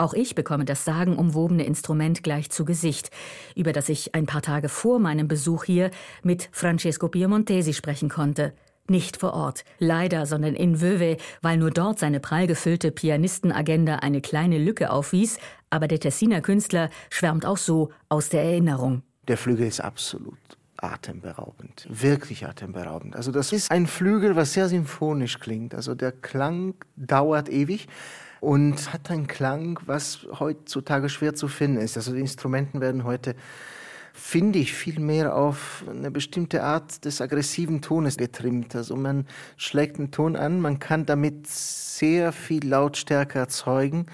[0.02, 3.12] Auch ich bekomme das sagenumwobene Instrument gleich zu Gesicht,
[3.54, 5.92] über das ich ein paar Tage vor meinem Besuch hier
[6.24, 8.54] mit Francesco Piemontesi sprechen konnte.
[8.88, 14.22] Nicht vor Ort, leider, sondern in Vöwe, weil nur dort seine prall gefüllte Pianistenagenda eine
[14.22, 15.38] kleine Lücke aufwies,
[15.70, 19.04] aber der Tessiner Künstler schwärmt auch so aus der Erinnerung.
[19.28, 20.38] Der Flügel ist absolut
[20.78, 23.18] atemberaubend, wirklich atemberaubend.
[23.18, 25.76] Also das ist ein Flügel, was sehr symphonisch klingt.
[25.76, 27.90] Also der Klang dauert ewig
[28.40, 31.98] und hat einen Klang, was heutzutage schwer zu finden ist.
[31.98, 33.36] Also die Instrumenten werden heute
[34.20, 38.76] finde ich viel mehr auf eine bestimmte Art des aggressiven Tones getrimmt.
[38.76, 39.26] Also man
[39.56, 44.08] schlägt einen Ton an, man kann damit sehr viel Lautstärke erzeugen,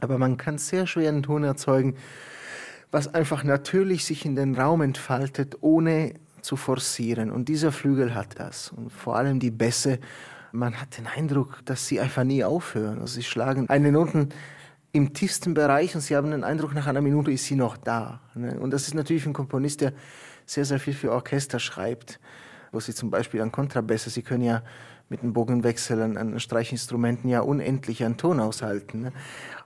[0.00, 1.96] aber man kann sehr schwer einen Ton erzeugen,
[2.90, 7.30] was einfach natürlich sich in den Raum entfaltet, ohne zu forcieren.
[7.30, 8.72] Und dieser Flügel hat das.
[8.72, 10.00] Und vor allem die Bässe,
[10.52, 13.00] man hat den Eindruck, dass sie einfach nie aufhören.
[13.00, 14.28] Also sie schlagen eine Noten
[14.92, 18.20] im tiefsten Bereich und sie haben den Eindruck, nach einer Minute ist sie noch da.
[18.34, 18.60] Ne?
[18.60, 19.94] Und das ist natürlich ein Komponist, der
[20.44, 22.20] sehr, sehr viel für Orchester schreibt,
[22.72, 24.62] wo sie zum Beispiel an Kontrabässe, sie können ja
[25.08, 29.02] mit dem Bogenwechsel an, an Streichinstrumenten ja unendlich einen Ton aushalten.
[29.02, 29.12] Ne?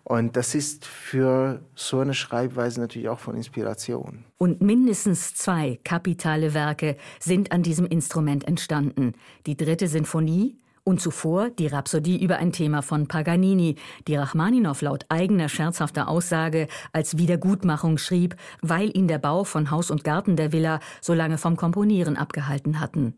[0.05, 4.25] Und das ist für so eine Schreibweise natürlich auch von Inspiration.
[4.39, 9.15] Und mindestens zwei kapitale Werke sind an diesem Instrument entstanden.
[9.47, 13.75] Die dritte Sinfonie und zuvor die Rhapsodie über ein Thema von Paganini,
[14.07, 19.91] die Rachmaninow laut eigener scherzhafter Aussage als Wiedergutmachung schrieb, weil ihn der Bau von Haus
[19.91, 23.15] und Garten der Villa so lange vom Komponieren abgehalten hatten.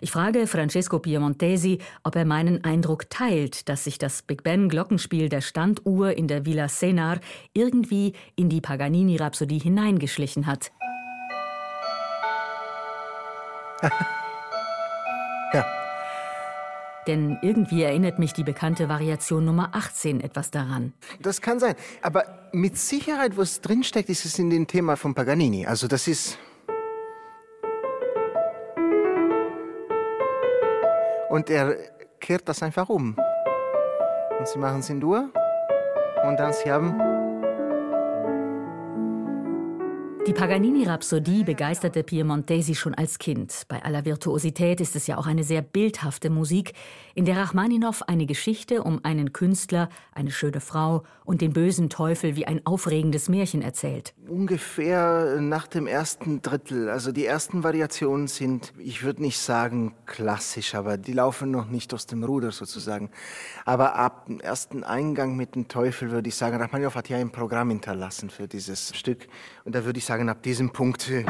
[0.00, 5.28] Ich frage Francesco Piemontesi, ob er meinen Eindruck teilt, dass sich das Big Ben Glockenspiel
[5.28, 7.20] der Standuhr in der Villa Senar
[7.52, 10.72] irgendwie in die Paganini-Rhapsodie hineingeschlichen hat.
[17.06, 20.92] Denn irgendwie erinnert mich die bekannte Variation Nummer 18 etwas daran.
[21.20, 21.74] Das kann sein.
[22.00, 25.66] Aber mit Sicherheit, was drinsteckt, ist es in dem Thema von Paganini.
[25.66, 26.38] Also das ist
[31.32, 31.78] Und er
[32.20, 33.16] kehrt das einfach um.
[34.38, 35.30] Und sie machen es in Dur.
[36.24, 37.11] Und dann sie haben
[40.24, 43.64] Die Paganini-Rhapsodie begeisterte Piemontesi schon als Kind.
[43.66, 46.74] Bei aller Virtuosität ist es ja auch eine sehr bildhafte Musik,
[47.16, 52.36] in der Rachmaninow eine Geschichte um einen Künstler, eine schöne Frau und den bösen Teufel
[52.36, 54.14] wie ein aufregendes Märchen erzählt.
[54.28, 56.88] Ungefähr nach dem ersten Drittel.
[56.88, 61.92] Also die ersten Variationen sind, ich würde nicht sagen klassisch, aber die laufen noch nicht
[61.94, 63.10] aus dem Ruder sozusagen.
[63.64, 67.32] Aber ab dem ersten Eingang mit dem Teufel würde ich sagen, Rachmaninow hat ja ein
[67.32, 69.26] Programm hinterlassen für dieses Stück.
[69.64, 71.08] Und da würde ich sagen, sagen, ab diesem Punkt.
[71.08, 71.24] Äh,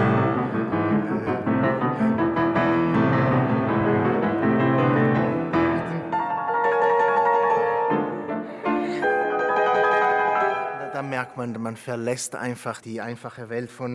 [10.92, 13.94] da merkt man, man verlässt einfach die einfache Welt von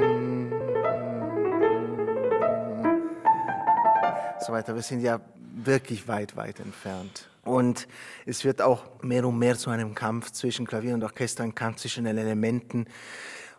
[4.39, 4.73] so weiter.
[4.73, 5.19] Wir sind ja
[5.65, 7.28] wirklich weit, weit entfernt.
[7.43, 7.89] Und
[8.26, 11.82] es wird auch mehr und mehr zu einem Kampf zwischen Klavier und Orchester, ein Kampf
[11.82, 12.88] zwischen den Elementen.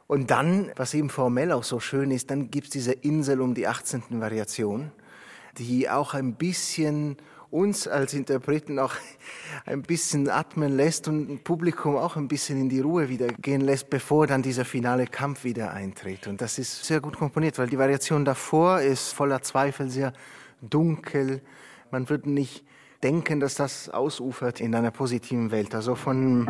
[0.08, 3.54] Und dann, was eben formell auch so schön ist, dann gibt es diese Insel um
[3.54, 4.04] die 18.
[4.20, 4.90] Variation,
[5.58, 7.18] die auch ein bisschen
[7.50, 8.94] uns als Interpreten auch
[9.66, 13.60] ein bisschen atmen lässt und ein Publikum auch ein bisschen in die Ruhe wieder gehen
[13.60, 16.26] lässt, bevor dann dieser finale Kampf wieder eintritt.
[16.26, 20.14] Und das ist sehr gut komponiert, weil die Variation davor ist voller Zweifel, sehr
[20.62, 21.42] dunkel.
[21.90, 22.64] Man würde nicht
[23.02, 25.74] denken, dass das ausufert in einer positiven Welt.
[25.74, 26.46] Also von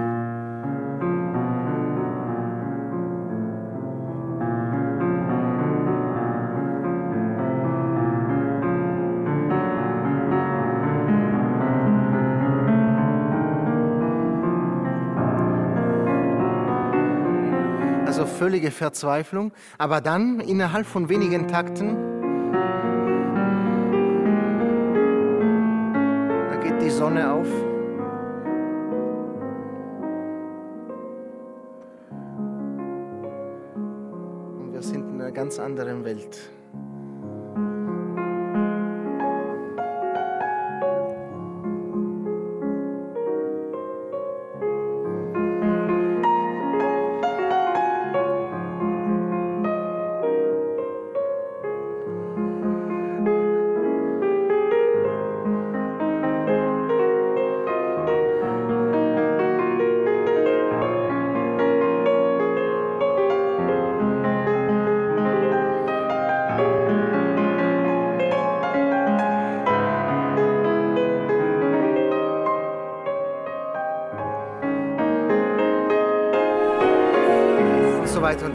[18.38, 21.96] völlige Verzweiflung, aber dann innerhalb von wenigen Takten,
[26.48, 27.48] da geht die Sonne auf.
[34.60, 36.38] Und wir sind in einer ganz anderen Welt.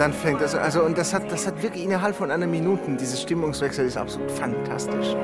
[0.04, 3.22] Dann fängt das, also, und das hat, das hat wirklich innerhalb von einer Minute, dieses
[3.22, 5.16] Stimmungswechsel ist absolut fantastisch.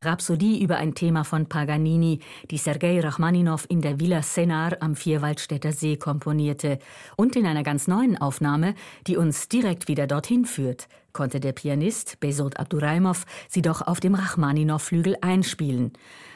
[0.00, 2.20] Rhapsodie über ein Thema von Paganini,
[2.52, 6.78] die Sergei Rachmaninow in der Villa Senar am Vierwaldstätter See komponierte.
[7.16, 8.76] Und in einer ganz neuen Aufnahme,
[9.08, 10.86] die uns direkt wieder dorthin führt,
[11.18, 15.92] konnte der Pianist Besot Abduraimov sie doch auf dem Rachmaninow-Flügel einspielen.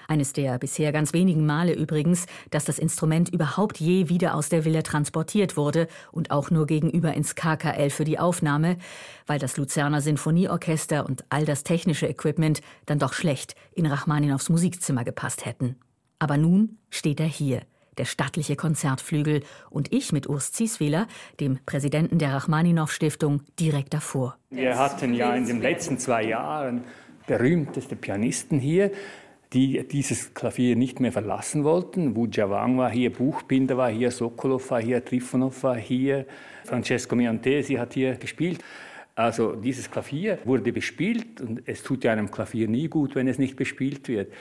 [0.08, 4.64] Eines der bisher ganz wenigen Male übrigens, dass das Instrument überhaupt je wieder aus der
[4.64, 8.76] Villa transportiert wurde und auch nur gegenüber ins KKL für die Aufnahme,
[9.28, 15.04] weil das Luzerner Sinfonieorchester und all das technische Equipment dann doch schlecht in Rachmaninows Musikzimmer
[15.04, 15.76] gepasst hätten.
[16.18, 17.62] Aber nun steht er hier,
[17.99, 21.07] der stattliche Konzertflügel, und ich mit Urs Zieswiller,
[21.40, 24.36] dem Präsidenten der Rachmaninow-Stiftung, direkt davor.
[24.51, 26.84] Wir hatten ja in den letzten zwei Jahren
[27.26, 28.90] berühmteste Pianisten hier
[29.53, 32.16] die dieses Klavier nicht mehr verlassen wollten.
[32.16, 36.26] Wu Jiawang war hier, Buchbinder war hier, Sokolov war hier, Trifonov war hier,
[36.64, 38.62] Francesco Miantesi hat hier gespielt.
[39.14, 43.38] Also dieses Klavier wurde bespielt und es tut ja einem Klavier nie gut, wenn es
[43.38, 44.32] nicht bespielt wird.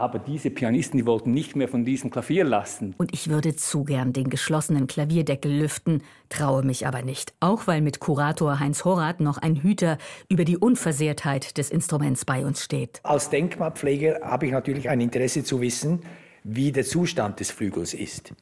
[0.00, 2.94] Aber diese Pianisten, die wollten nicht mehr von diesem Klavier lassen.
[2.96, 7.34] Und ich würde zu gern den geschlossenen Klavierdeckel lüften, traue mich aber nicht.
[7.38, 9.98] Auch weil mit Kurator Heinz Horath noch ein Hüter
[10.30, 13.00] über die Unversehrtheit des Instruments bei uns steht.
[13.02, 16.00] Als Denkmalpfleger habe ich natürlich ein Interesse zu wissen,
[16.44, 18.32] wie der Zustand des Flügels ist.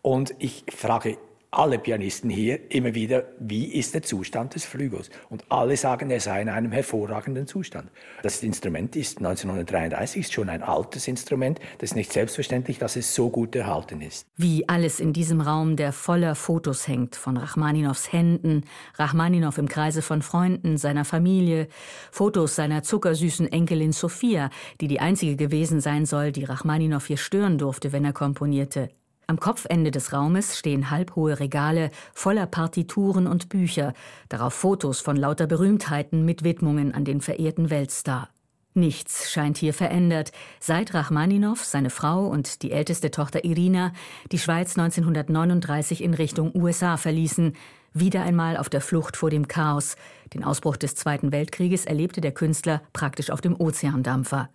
[0.00, 1.18] Und ich frage
[1.56, 5.10] alle Pianisten hier immer wieder, wie ist der Zustand des Flügels?
[5.30, 7.90] Und alle sagen, er sei in einem hervorragenden Zustand.
[8.22, 11.58] Das Instrument ist 1933, ist schon ein altes Instrument.
[11.78, 14.26] Das ist nicht selbstverständlich, dass es so gut erhalten ist.
[14.36, 18.64] Wie alles in diesem Raum, der voller Fotos hängt, von Rachmaninows Händen,
[18.96, 21.68] Rachmaninow im Kreise von Freunden, seiner Familie,
[22.10, 24.50] Fotos seiner zuckersüßen Enkelin Sophia,
[24.82, 28.90] die die einzige gewesen sein soll, die Rachmaninow hier stören durfte, wenn er komponierte.
[29.28, 33.92] Am Kopfende des Raumes stehen halbhohe Regale voller Partituren und Bücher,
[34.28, 38.28] darauf Fotos von lauter Berühmtheiten mit Widmungen an den verehrten Weltstar.
[38.74, 43.92] Nichts scheint hier verändert, seit Rachmaninow, seine Frau und die älteste Tochter Irina
[44.30, 47.56] die Schweiz 1939 in Richtung USA verließen,
[47.94, 49.96] wieder einmal auf der Flucht vor dem Chaos.
[50.34, 54.50] Den Ausbruch des Zweiten Weltkrieges erlebte der Künstler praktisch auf dem Ozeandampfer.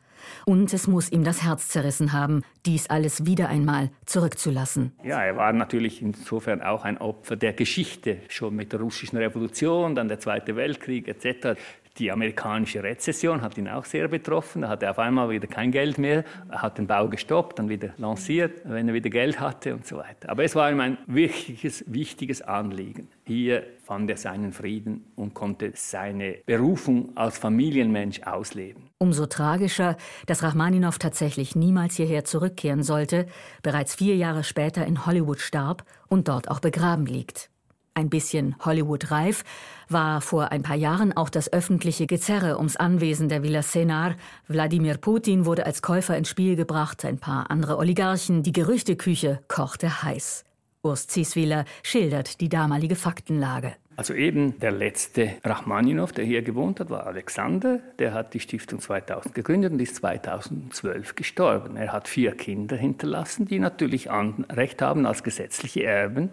[0.45, 4.91] Und es muss ihm das Herz zerrissen haben, dies alles wieder einmal zurückzulassen.
[5.03, 9.95] Ja, er war natürlich insofern auch ein Opfer der Geschichte, schon mit der russischen Revolution,
[9.95, 11.59] dann der Zweite Weltkrieg etc.
[11.97, 14.61] Die amerikanische Rezession hat ihn auch sehr betroffen.
[14.61, 16.23] Da hatte er auf einmal wieder kein Geld mehr.
[16.49, 19.97] Er hat den Bau gestoppt, dann wieder lanciert, wenn er wieder Geld hatte und so
[19.97, 20.29] weiter.
[20.29, 23.09] Aber es war ihm ein wichtiges, wichtiges Anliegen.
[23.25, 28.89] Hier fand er seinen Frieden und konnte seine Berufung als Familienmensch ausleben.
[28.97, 33.27] Umso tragischer, dass Rachmaninow tatsächlich niemals hierher zurückkehren sollte,
[33.63, 37.50] bereits vier Jahre später in Hollywood starb und dort auch begraben liegt.
[37.93, 39.43] Ein bisschen Hollywood-reif
[39.89, 44.15] war vor ein paar Jahren auch das öffentliche Gezerre ums Anwesen der Villa Senar.
[44.47, 50.03] Wladimir Putin wurde als Käufer ins Spiel gebracht, ein paar andere Oligarchen, die Gerüchteküche kochte
[50.03, 50.45] heiß.
[50.83, 53.75] Urs Zieswiller schildert die damalige Faktenlage.
[53.97, 57.81] Also eben der letzte Rachmaninow, der hier gewohnt hat, war Alexander.
[57.99, 61.75] Der hat die Stiftung 2000 gegründet und ist 2012 gestorben.
[61.75, 66.29] Er hat vier Kinder hinterlassen, die natürlich Anrecht haben als gesetzliche Erben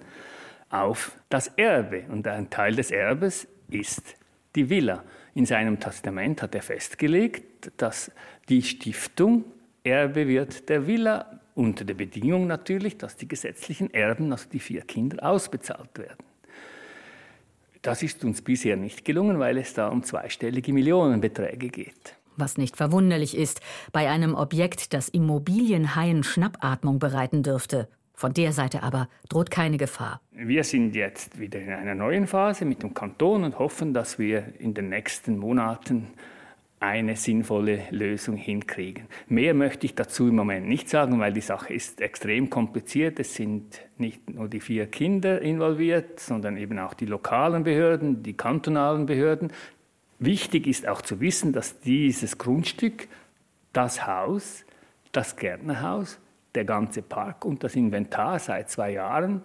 [0.71, 2.05] auf das Erbe.
[2.09, 4.16] Und ein Teil des Erbes ist
[4.55, 5.05] die Villa.
[5.35, 8.11] In seinem Testament hat er festgelegt, dass
[8.49, 9.45] die Stiftung
[9.85, 14.83] Erbe wird der Villa, unter der Bedingung natürlich, dass die gesetzlichen Erben, also die vier
[14.83, 16.25] Kinder, ausbezahlt werden.
[17.83, 22.16] Das ist uns bisher nicht gelungen, weil es da um zweistellige Millionenbeträge geht.
[22.37, 23.61] Was nicht verwunderlich ist,
[23.93, 27.89] bei einem Objekt, das Immobilienhaien Schnappatmung bereiten dürfte.
[28.19, 30.21] Von der Seite aber droht keine Gefahr.
[30.33, 34.55] Wir sind jetzt wieder in einer neuen Phase mit dem Kanton und hoffen, dass wir
[34.59, 36.09] in den nächsten Monaten
[36.81, 39.07] eine sinnvolle Lösung hinkriegen.
[39.29, 43.21] Mehr möchte ich dazu im Moment nicht sagen, weil die Sache ist extrem kompliziert.
[43.21, 48.35] Es sind nicht nur die vier Kinder involviert, sondern eben auch die lokalen Behörden, die
[48.35, 49.53] kantonalen Behörden.
[50.19, 53.07] Wichtig ist auch zu wissen, dass dieses Grundstück,
[53.73, 54.64] das Haus,
[55.12, 56.19] das Gärtnerhaus
[56.59, 59.42] der ganze Park und das Inventar seit zwei Jahren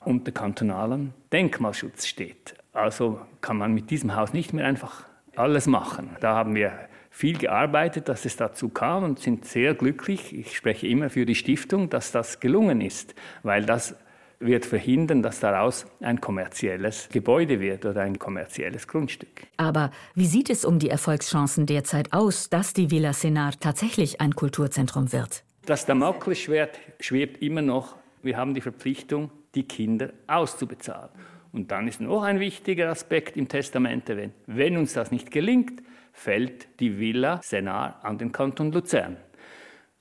[0.00, 2.54] unter kantonalem Denkmalschutz steht.
[2.72, 5.04] Also kann man mit diesem Haus nicht mehr einfach
[5.36, 6.16] alles machen.
[6.20, 6.72] Da haben wir
[7.10, 10.34] viel gearbeitet, dass es dazu kam und sind sehr glücklich.
[10.34, 13.94] Ich spreche immer für die Stiftung, dass das gelungen ist, weil das
[14.40, 19.48] wird verhindern, dass daraus ein kommerzielles Gebäude wird oder ein kommerzielles Grundstück.
[19.56, 24.34] Aber wie sieht es um die Erfolgschancen derzeit aus, dass die Villa Senar tatsächlich ein
[24.34, 25.44] Kulturzentrum wird?
[25.68, 27.96] Das Damoklesschwert schwebt immer noch.
[28.22, 31.10] Wir haben die Verpflichtung, die Kinder auszubezahlen.
[31.52, 34.32] Und dann ist noch ein wichtiger Aspekt im Testament erwähnt.
[34.46, 35.82] Wenn uns das nicht gelingt,
[36.14, 39.18] fällt die Villa Senar an den Kanton Luzern.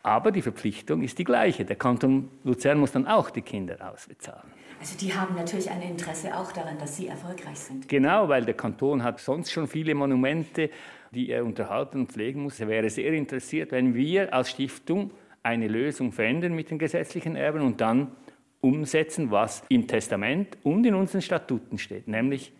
[0.04, 1.66] Aber die Verpflichtung ist die gleiche.
[1.66, 4.50] Der Kanton Luzern muss dann auch die Kinder ausbezahlen.
[4.80, 7.90] Also die haben natürlich ein Interesse auch daran, dass sie erfolgreich sind.
[7.90, 10.70] Genau, weil der Kanton hat sonst schon viele Monumente,
[11.12, 12.58] die er unterhalten und pflegen muss.
[12.62, 15.12] Er wäre sehr interessiert, wenn wir als Stiftung
[15.48, 18.12] eine Lösung verändern mit den gesetzlichen Erben und dann
[18.60, 22.52] umsetzen, was im Testament und in unseren Statuten steht, nämlich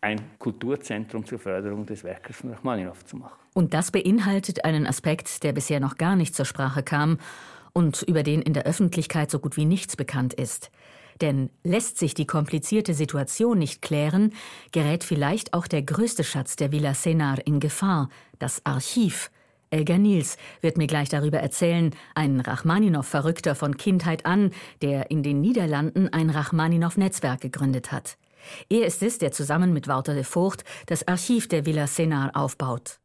[0.00, 3.36] ein Kulturzentrum zur Förderung des Werkes von Rachmaninow zu machen.
[3.52, 7.18] Und das beinhaltet einen Aspekt, der bisher noch gar nicht zur Sprache kam
[7.72, 10.70] und über den in der Öffentlichkeit so gut wie nichts bekannt ist.
[11.20, 14.34] Denn lässt sich die komplizierte Situation nicht klären,
[14.70, 19.30] gerät vielleicht auch der größte Schatz der Villa Senar in Gefahr, das Archiv,
[19.70, 25.40] Elga Niels wird mir gleich darüber erzählen, ein Rachmaninow-Verrückter von Kindheit an, der in den
[25.40, 28.16] Niederlanden ein Rachmaninow-Netzwerk gegründet hat.
[28.68, 33.00] Er ist es, der zusammen mit Wouter de Vogt das Archiv der Villa Senar aufbaut.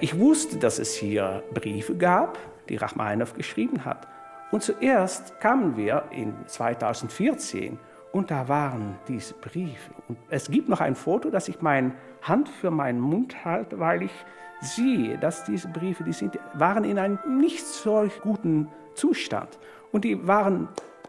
[0.00, 4.13] Ich wusste, dass es hier Briefe gab, die Rachmaninow geschrieben hat.
[4.54, 7.76] Und zuerst kamen wir in 2014
[8.12, 9.90] und da waren diese Briefe.
[10.06, 11.90] Und es gibt noch ein Foto, dass ich meine
[12.22, 14.12] Hand für meinen Mund halte, weil ich
[14.60, 19.58] sehe, dass diese Briefe, die sind, waren in einem nicht solch guten Zustand.
[19.90, 20.68] Und die waren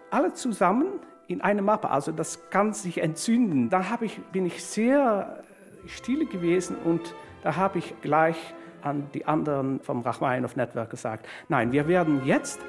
[0.09, 0.87] alle zusammen
[1.27, 1.91] in einer Mappe.
[1.91, 3.69] Also das kann sich entzünden.
[3.69, 5.43] Da ich, bin ich sehr
[5.85, 11.71] still gewesen und da habe ich gleich an die anderen vom Rachmaninoff Network gesagt, nein,
[11.71, 12.59] wir werden jetzt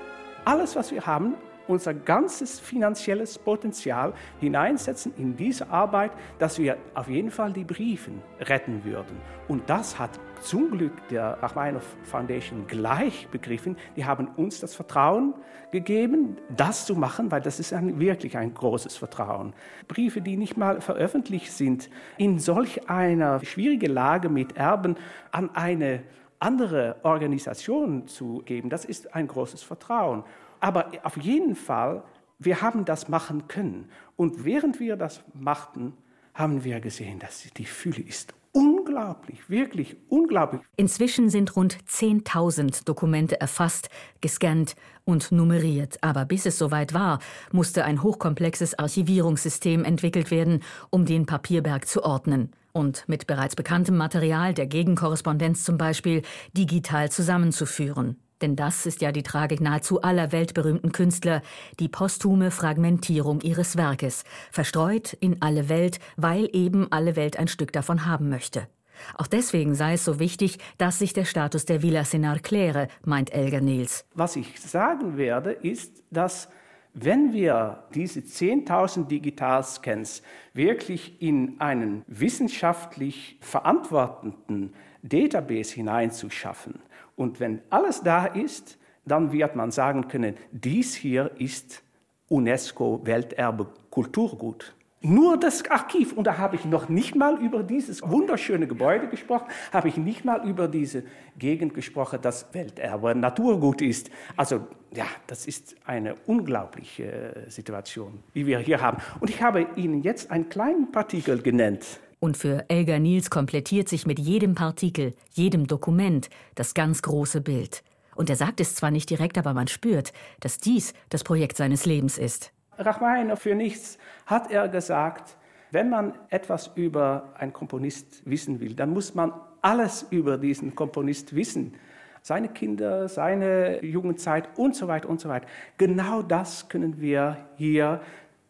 [0.47, 1.35] alles, was wir haben,
[1.69, 8.23] unser ganzes finanzielles Potenzial hineinsetzen in diese Arbeit, dass wir auf jeden Fall die Briefen
[8.41, 9.21] retten würden.
[9.49, 13.77] Und das hat zum Glück der Rachmaninoff Foundation gleich begriffen.
[13.97, 15.35] Die haben uns das Vertrauen
[15.73, 19.53] gegeben, das zu machen, weil das ist ein, wirklich ein großes Vertrauen.
[19.89, 24.97] Briefe, die nicht mal veröffentlicht sind, in solch einer schwierigen Lage mit Erben
[25.33, 26.05] an eine
[26.39, 30.24] andere Organisationen zu geben, das ist ein großes Vertrauen.
[30.61, 32.03] Aber auf jeden Fall,
[32.39, 33.89] wir haben das machen können.
[34.16, 35.95] Und während wir das machten,
[36.34, 40.62] haben wir gesehen, dass die Fülle ist unglaublich, wirklich unglaublich.
[40.76, 43.91] Inzwischen sind rund 10.000 Dokumente erfasst,
[44.22, 45.99] gescannt und nummeriert.
[46.03, 47.18] Aber bis es soweit war,
[47.53, 53.97] musste ein hochkomplexes Archivierungssystem entwickelt werden, um den Papierberg zu ordnen und mit bereits bekanntem
[53.97, 56.20] Material der Gegenkorrespondenz zum Beispiel
[56.53, 58.20] digital zusammenzuführen.
[58.43, 61.41] Denn das ist ja die Tragik nahezu aller weltberühmten Künstler,
[61.81, 67.72] die posthume Fragmentierung ihres Werkes, verstreut in alle Welt, weil eben alle Welt ein Stück
[67.72, 68.68] davon haben möchte.
[69.16, 73.33] Auch deswegen sei es so wichtig, dass sich der Status der Villa Senar kläre, meint
[73.33, 74.05] Elgar Niels.
[74.14, 76.51] Was ich sagen werde, ist, dass
[76.99, 80.23] wenn wir diese 10.000 Digitalscans
[80.55, 84.73] wirklich in einen wissenschaftlich verantwortenden
[85.03, 86.81] Database hineinzuschaffen
[87.15, 91.83] und wenn alles da ist, dann wird man sagen können, dies hier ist
[92.29, 94.75] UNESCO Welterbe Kulturgut.
[95.09, 99.47] Nur das Archiv, und da habe ich noch nicht mal über dieses wunderschöne Gebäude gesprochen,
[99.73, 101.05] habe ich nicht mal über diese
[101.39, 104.11] Gegend gesprochen, das Welterbe Naturgut ist.
[104.37, 108.99] Also ja, das ist eine unglaubliche äh, Situation, die wir hier haben.
[109.21, 112.01] Und ich habe Ihnen jetzt einen kleinen Partikel genannt.
[112.19, 117.85] Und für Elgar Niels komplettiert sich mit jedem Partikel, jedem Dokument das ganz große Bild.
[118.17, 121.87] Und er sagt es zwar nicht direkt, aber man spürt, dass dies das Projekt seines
[121.87, 122.51] Lebens ist.
[122.79, 125.37] Rachmaninow für nichts hat er gesagt,
[125.70, 131.35] wenn man etwas über einen Komponist wissen will, dann muss man alles über diesen Komponist
[131.35, 131.74] wissen.
[132.22, 135.47] Seine Kinder, seine Jugendzeit und so weiter und so weiter.
[135.79, 138.01] Genau das können wir hier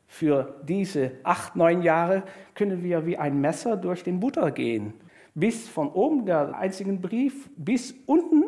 [0.06, 2.22] für diese acht, neun Jahre,
[2.54, 4.94] können wir wie ein Messer durch den Butter gehen.
[5.34, 8.44] Bis von oben der einzigen Brief bis unten,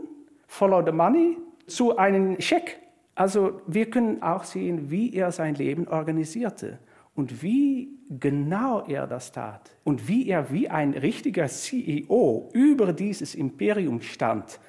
[0.47, 2.79] follow the money, zu einem Scheck
[3.19, 6.79] also wir können auch sehen, wie er sein Leben organisierte
[7.17, 13.35] und wie genau er das tat und wie er wie ein richtiger CEO über dieses
[13.35, 14.61] Imperium stand.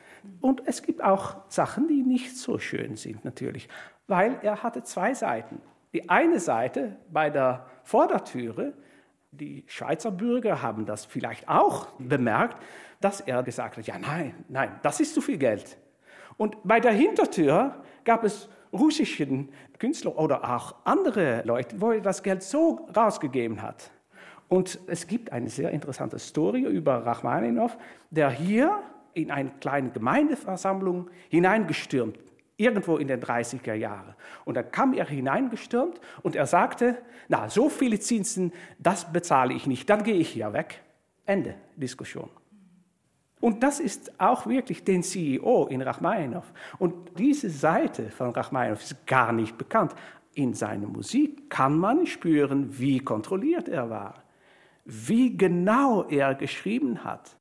[0.41, 3.69] Und es gibt auch Sachen, die nicht so schön sind natürlich,
[4.07, 5.61] weil er hatte zwei Seiten.
[5.93, 8.73] Die eine Seite bei der Vordertüre,
[9.29, 12.57] die Schweizer Bürger haben das vielleicht auch bemerkt,
[12.99, 15.77] dass er gesagt hat, ja nein, nein, das ist zu viel Geld.
[16.39, 17.75] Und bei der Hintertür
[18.05, 23.91] gab es russischen Künstler oder auch andere Leute, wo er das Geld so rausgegeben hat.
[24.47, 27.77] Und es gibt eine sehr interessante Story über Rachmaninow,
[28.09, 28.79] der hier
[29.13, 32.17] in eine kleine Gemeindeversammlung hineingestürmt,
[32.55, 34.15] irgendwo in den 30er Jahren.
[34.45, 39.67] Und dann kam er hineingestürmt und er sagte, na, so viele Zinsen, das bezahle ich
[39.67, 40.81] nicht, dann gehe ich hier weg.
[41.25, 42.29] Ende Diskussion.
[43.41, 46.43] Und das ist auch wirklich den CEO in Rachmaninow.
[46.77, 49.95] Und diese Seite von Rachmaninow ist gar nicht bekannt.
[50.33, 54.23] In seiner Musik kann man spüren, wie kontrolliert er war,
[54.85, 57.37] wie genau er geschrieben hat.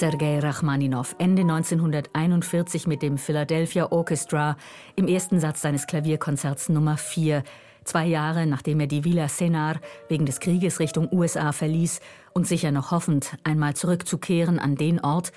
[0.00, 4.56] Sergei Rachmaninow Ende 1941 mit dem Philadelphia Orchestra
[4.96, 7.42] im ersten Satz seines Klavierkonzerts Nummer 4,
[7.84, 9.74] zwei Jahre nachdem er die Villa Senar
[10.08, 12.00] wegen des Krieges Richtung USA verließ
[12.32, 15.32] und sicher noch hoffend, einmal zurückzukehren an den Ort,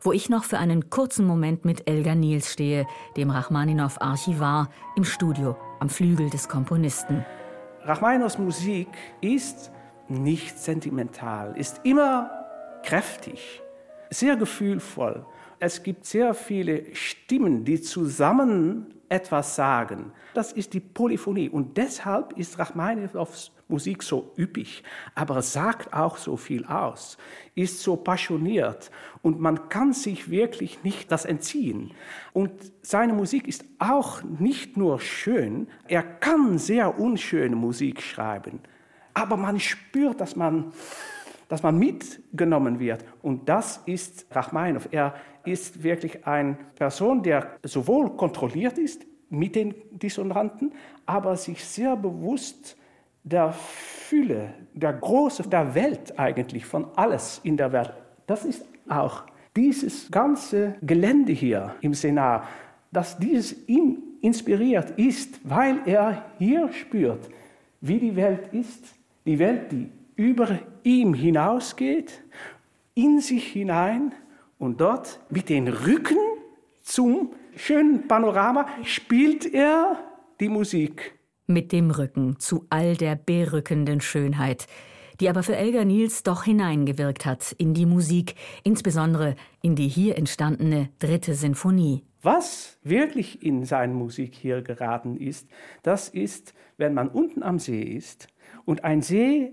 [0.00, 5.04] wo ich noch für einen kurzen Moment mit Elga Niels stehe, dem Rachmaninow Archivar, im
[5.04, 7.24] Studio am Flügel des Komponisten.
[7.84, 8.88] Rachmaninows Musik
[9.20, 9.70] ist
[10.08, 12.32] nicht sentimental, ist immer
[12.82, 13.62] kräftig,
[14.10, 15.24] sehr gefühlvoll.
[15.60, 20.12] Es gibt sehr viele Stimmen, die zusammen etwas sagen.
[20.34, 21.48] Das ist die Polyphonie.
[21.48, 24.82] Und deshalb ist Rachmaninows Musik so üppig,
[25.14, 27.18] aber sagt auch so viel aus,
[27.54, 28.90] ist so passioniert
[29.20, 31.90] und man kann sich wirklich nicht das entziehen.
[32.32, 32.50] Und
[32.80, 38.60] seine Musik ist auch nicht nur schön, er kann sehr unschöne Musik schreiben,
[39.12, 40.72] aber man spürt, dass man
[41.48, 43.04] dass man mitgenommen wird.
[43.22, 44.86] Und das ist Rachmaninow.
[44.90, 50.72] Er ist wirklich eine Person, der sowohl kontrolliert ist mit den Dissonanten,
[51.06, 52.76] aber sich sehr bewusst
[53.24, 57.92] der Fülle, der Große der Welt eigentlich, von alles in der Welt.
[58.26, 59.24] Das ist auch
[59.56, 62.44] dieses ganze Gelände hier im Senat,
[62.92, 67.28] dass dieses ihn inspiriert ist, weil er hier spürt,
[67.80, 68.94] wie die Welt ist.
[69.26, 72.24] Die Welt, die über ihm hinausgeht,
[72.94, 74.12] in sich hinein
[74.58, 76.18] und dort mit dem Rücken
[76.82, 79.96] zum schönen Panorama spielt er
[80.40, 81.14] die Musik
[81.46, 84.66] mit dem Rücken zu all der berückenden Schönheit,
[85.20, 90.18] die aber für Elgar Niels doch hineingewirkt hat in die Musik, insbesondere in die hier
[90.18, 92.04] entstandene dritte Sinfonie.
[92.22, 95.48] Was wirklich in seine Musik hier geraten ist,
[95.84, 98.26] das ist, wenn man unten am See ist
[98.64, 99.52] und ein See,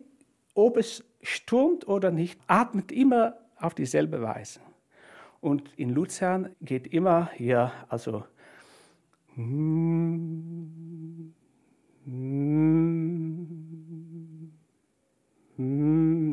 [0.55, 4.59] ob es stürmt oder nicht, atmet immer auf dieselbe Weise.
[5.41, 8.23] Und in Luzern geht immer hier, also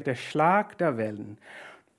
[0.04, 1.38] der Schlag der Wellen.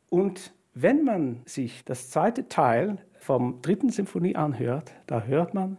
[0.10, 5.78] Und wenn man sich das zweite Teil vom dritten Symphonie anhört, da hört man.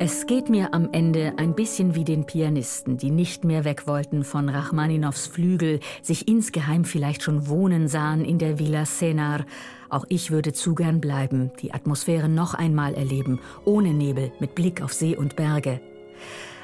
[0.08, 4.24] Es geht mir am Ende ein bisschen wie den Pianisten, die nicht mehr weg wollten
[4.24, 9.48] von Rachmaninows Flügel, sich insgeheim vielleicht schon wohnen sahen in der Villa Senar.
[9.90, 14.84] Auch ich würde zu gern bleiben, die Atmosphäre noch einmal erleben, ohne Nebel, mit Blick
[14.84, 15.82] auf See und Berge.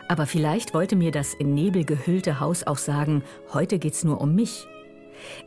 [0.08, 3.24] Aber vielleicht wollte mir das in Nebel gehüllte Haus auch sagen,
[3.54, 4.68] heute geht's nur um mich.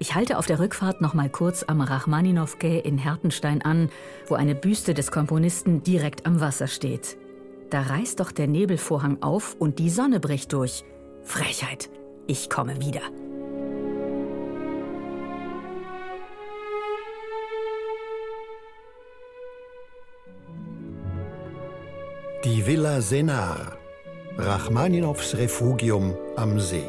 [0.01, 3.89] Ich halte auf der Rückfahrt noch mal kurz am Rachmaninow-Quai in Hertenstein an,
[4.27, 7.19] wo eine Büste des Komponisten direkt am Wasser steht.
[7.75, 10.85] Da reißt doch der Nebelvorhang auf und die Sonne bricht durch.
[11.25, 11.91] Frechheit.
[12.29, 13.01] Ich komme wieder.
[22.45, 23.77] Die Villa Senar.
[24.39, 26.89] Rachmaninows Refugium am See.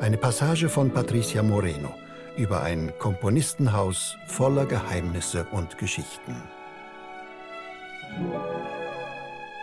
[0.00, 1.94] Eine Passage von Patricia Moreno
[2.36, 6.34] über ein Komponistenhaus voller Geheimnisse und Geschichten.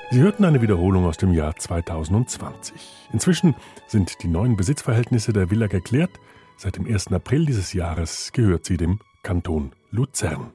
[0.09, 3.09] Sie hörten eine Wiederholung aus dem Jahr 2020.
[3.11, 3.55] Inzwischen
[3.87, 6.11] sind die neuen Besitzverhältnisse der Villa geklärt.
[6.55, 7.11] Seit dem 1.
[7.11, 10.53] April dieses Jahres gehört sie dem Kanton Luzern.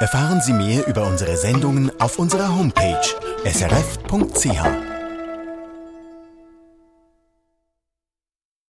[0.00, 3.00] Erfahren Sie mehr über unsere Sendungen auf unserer Homepage
[3.44, 4.87] srf.ch.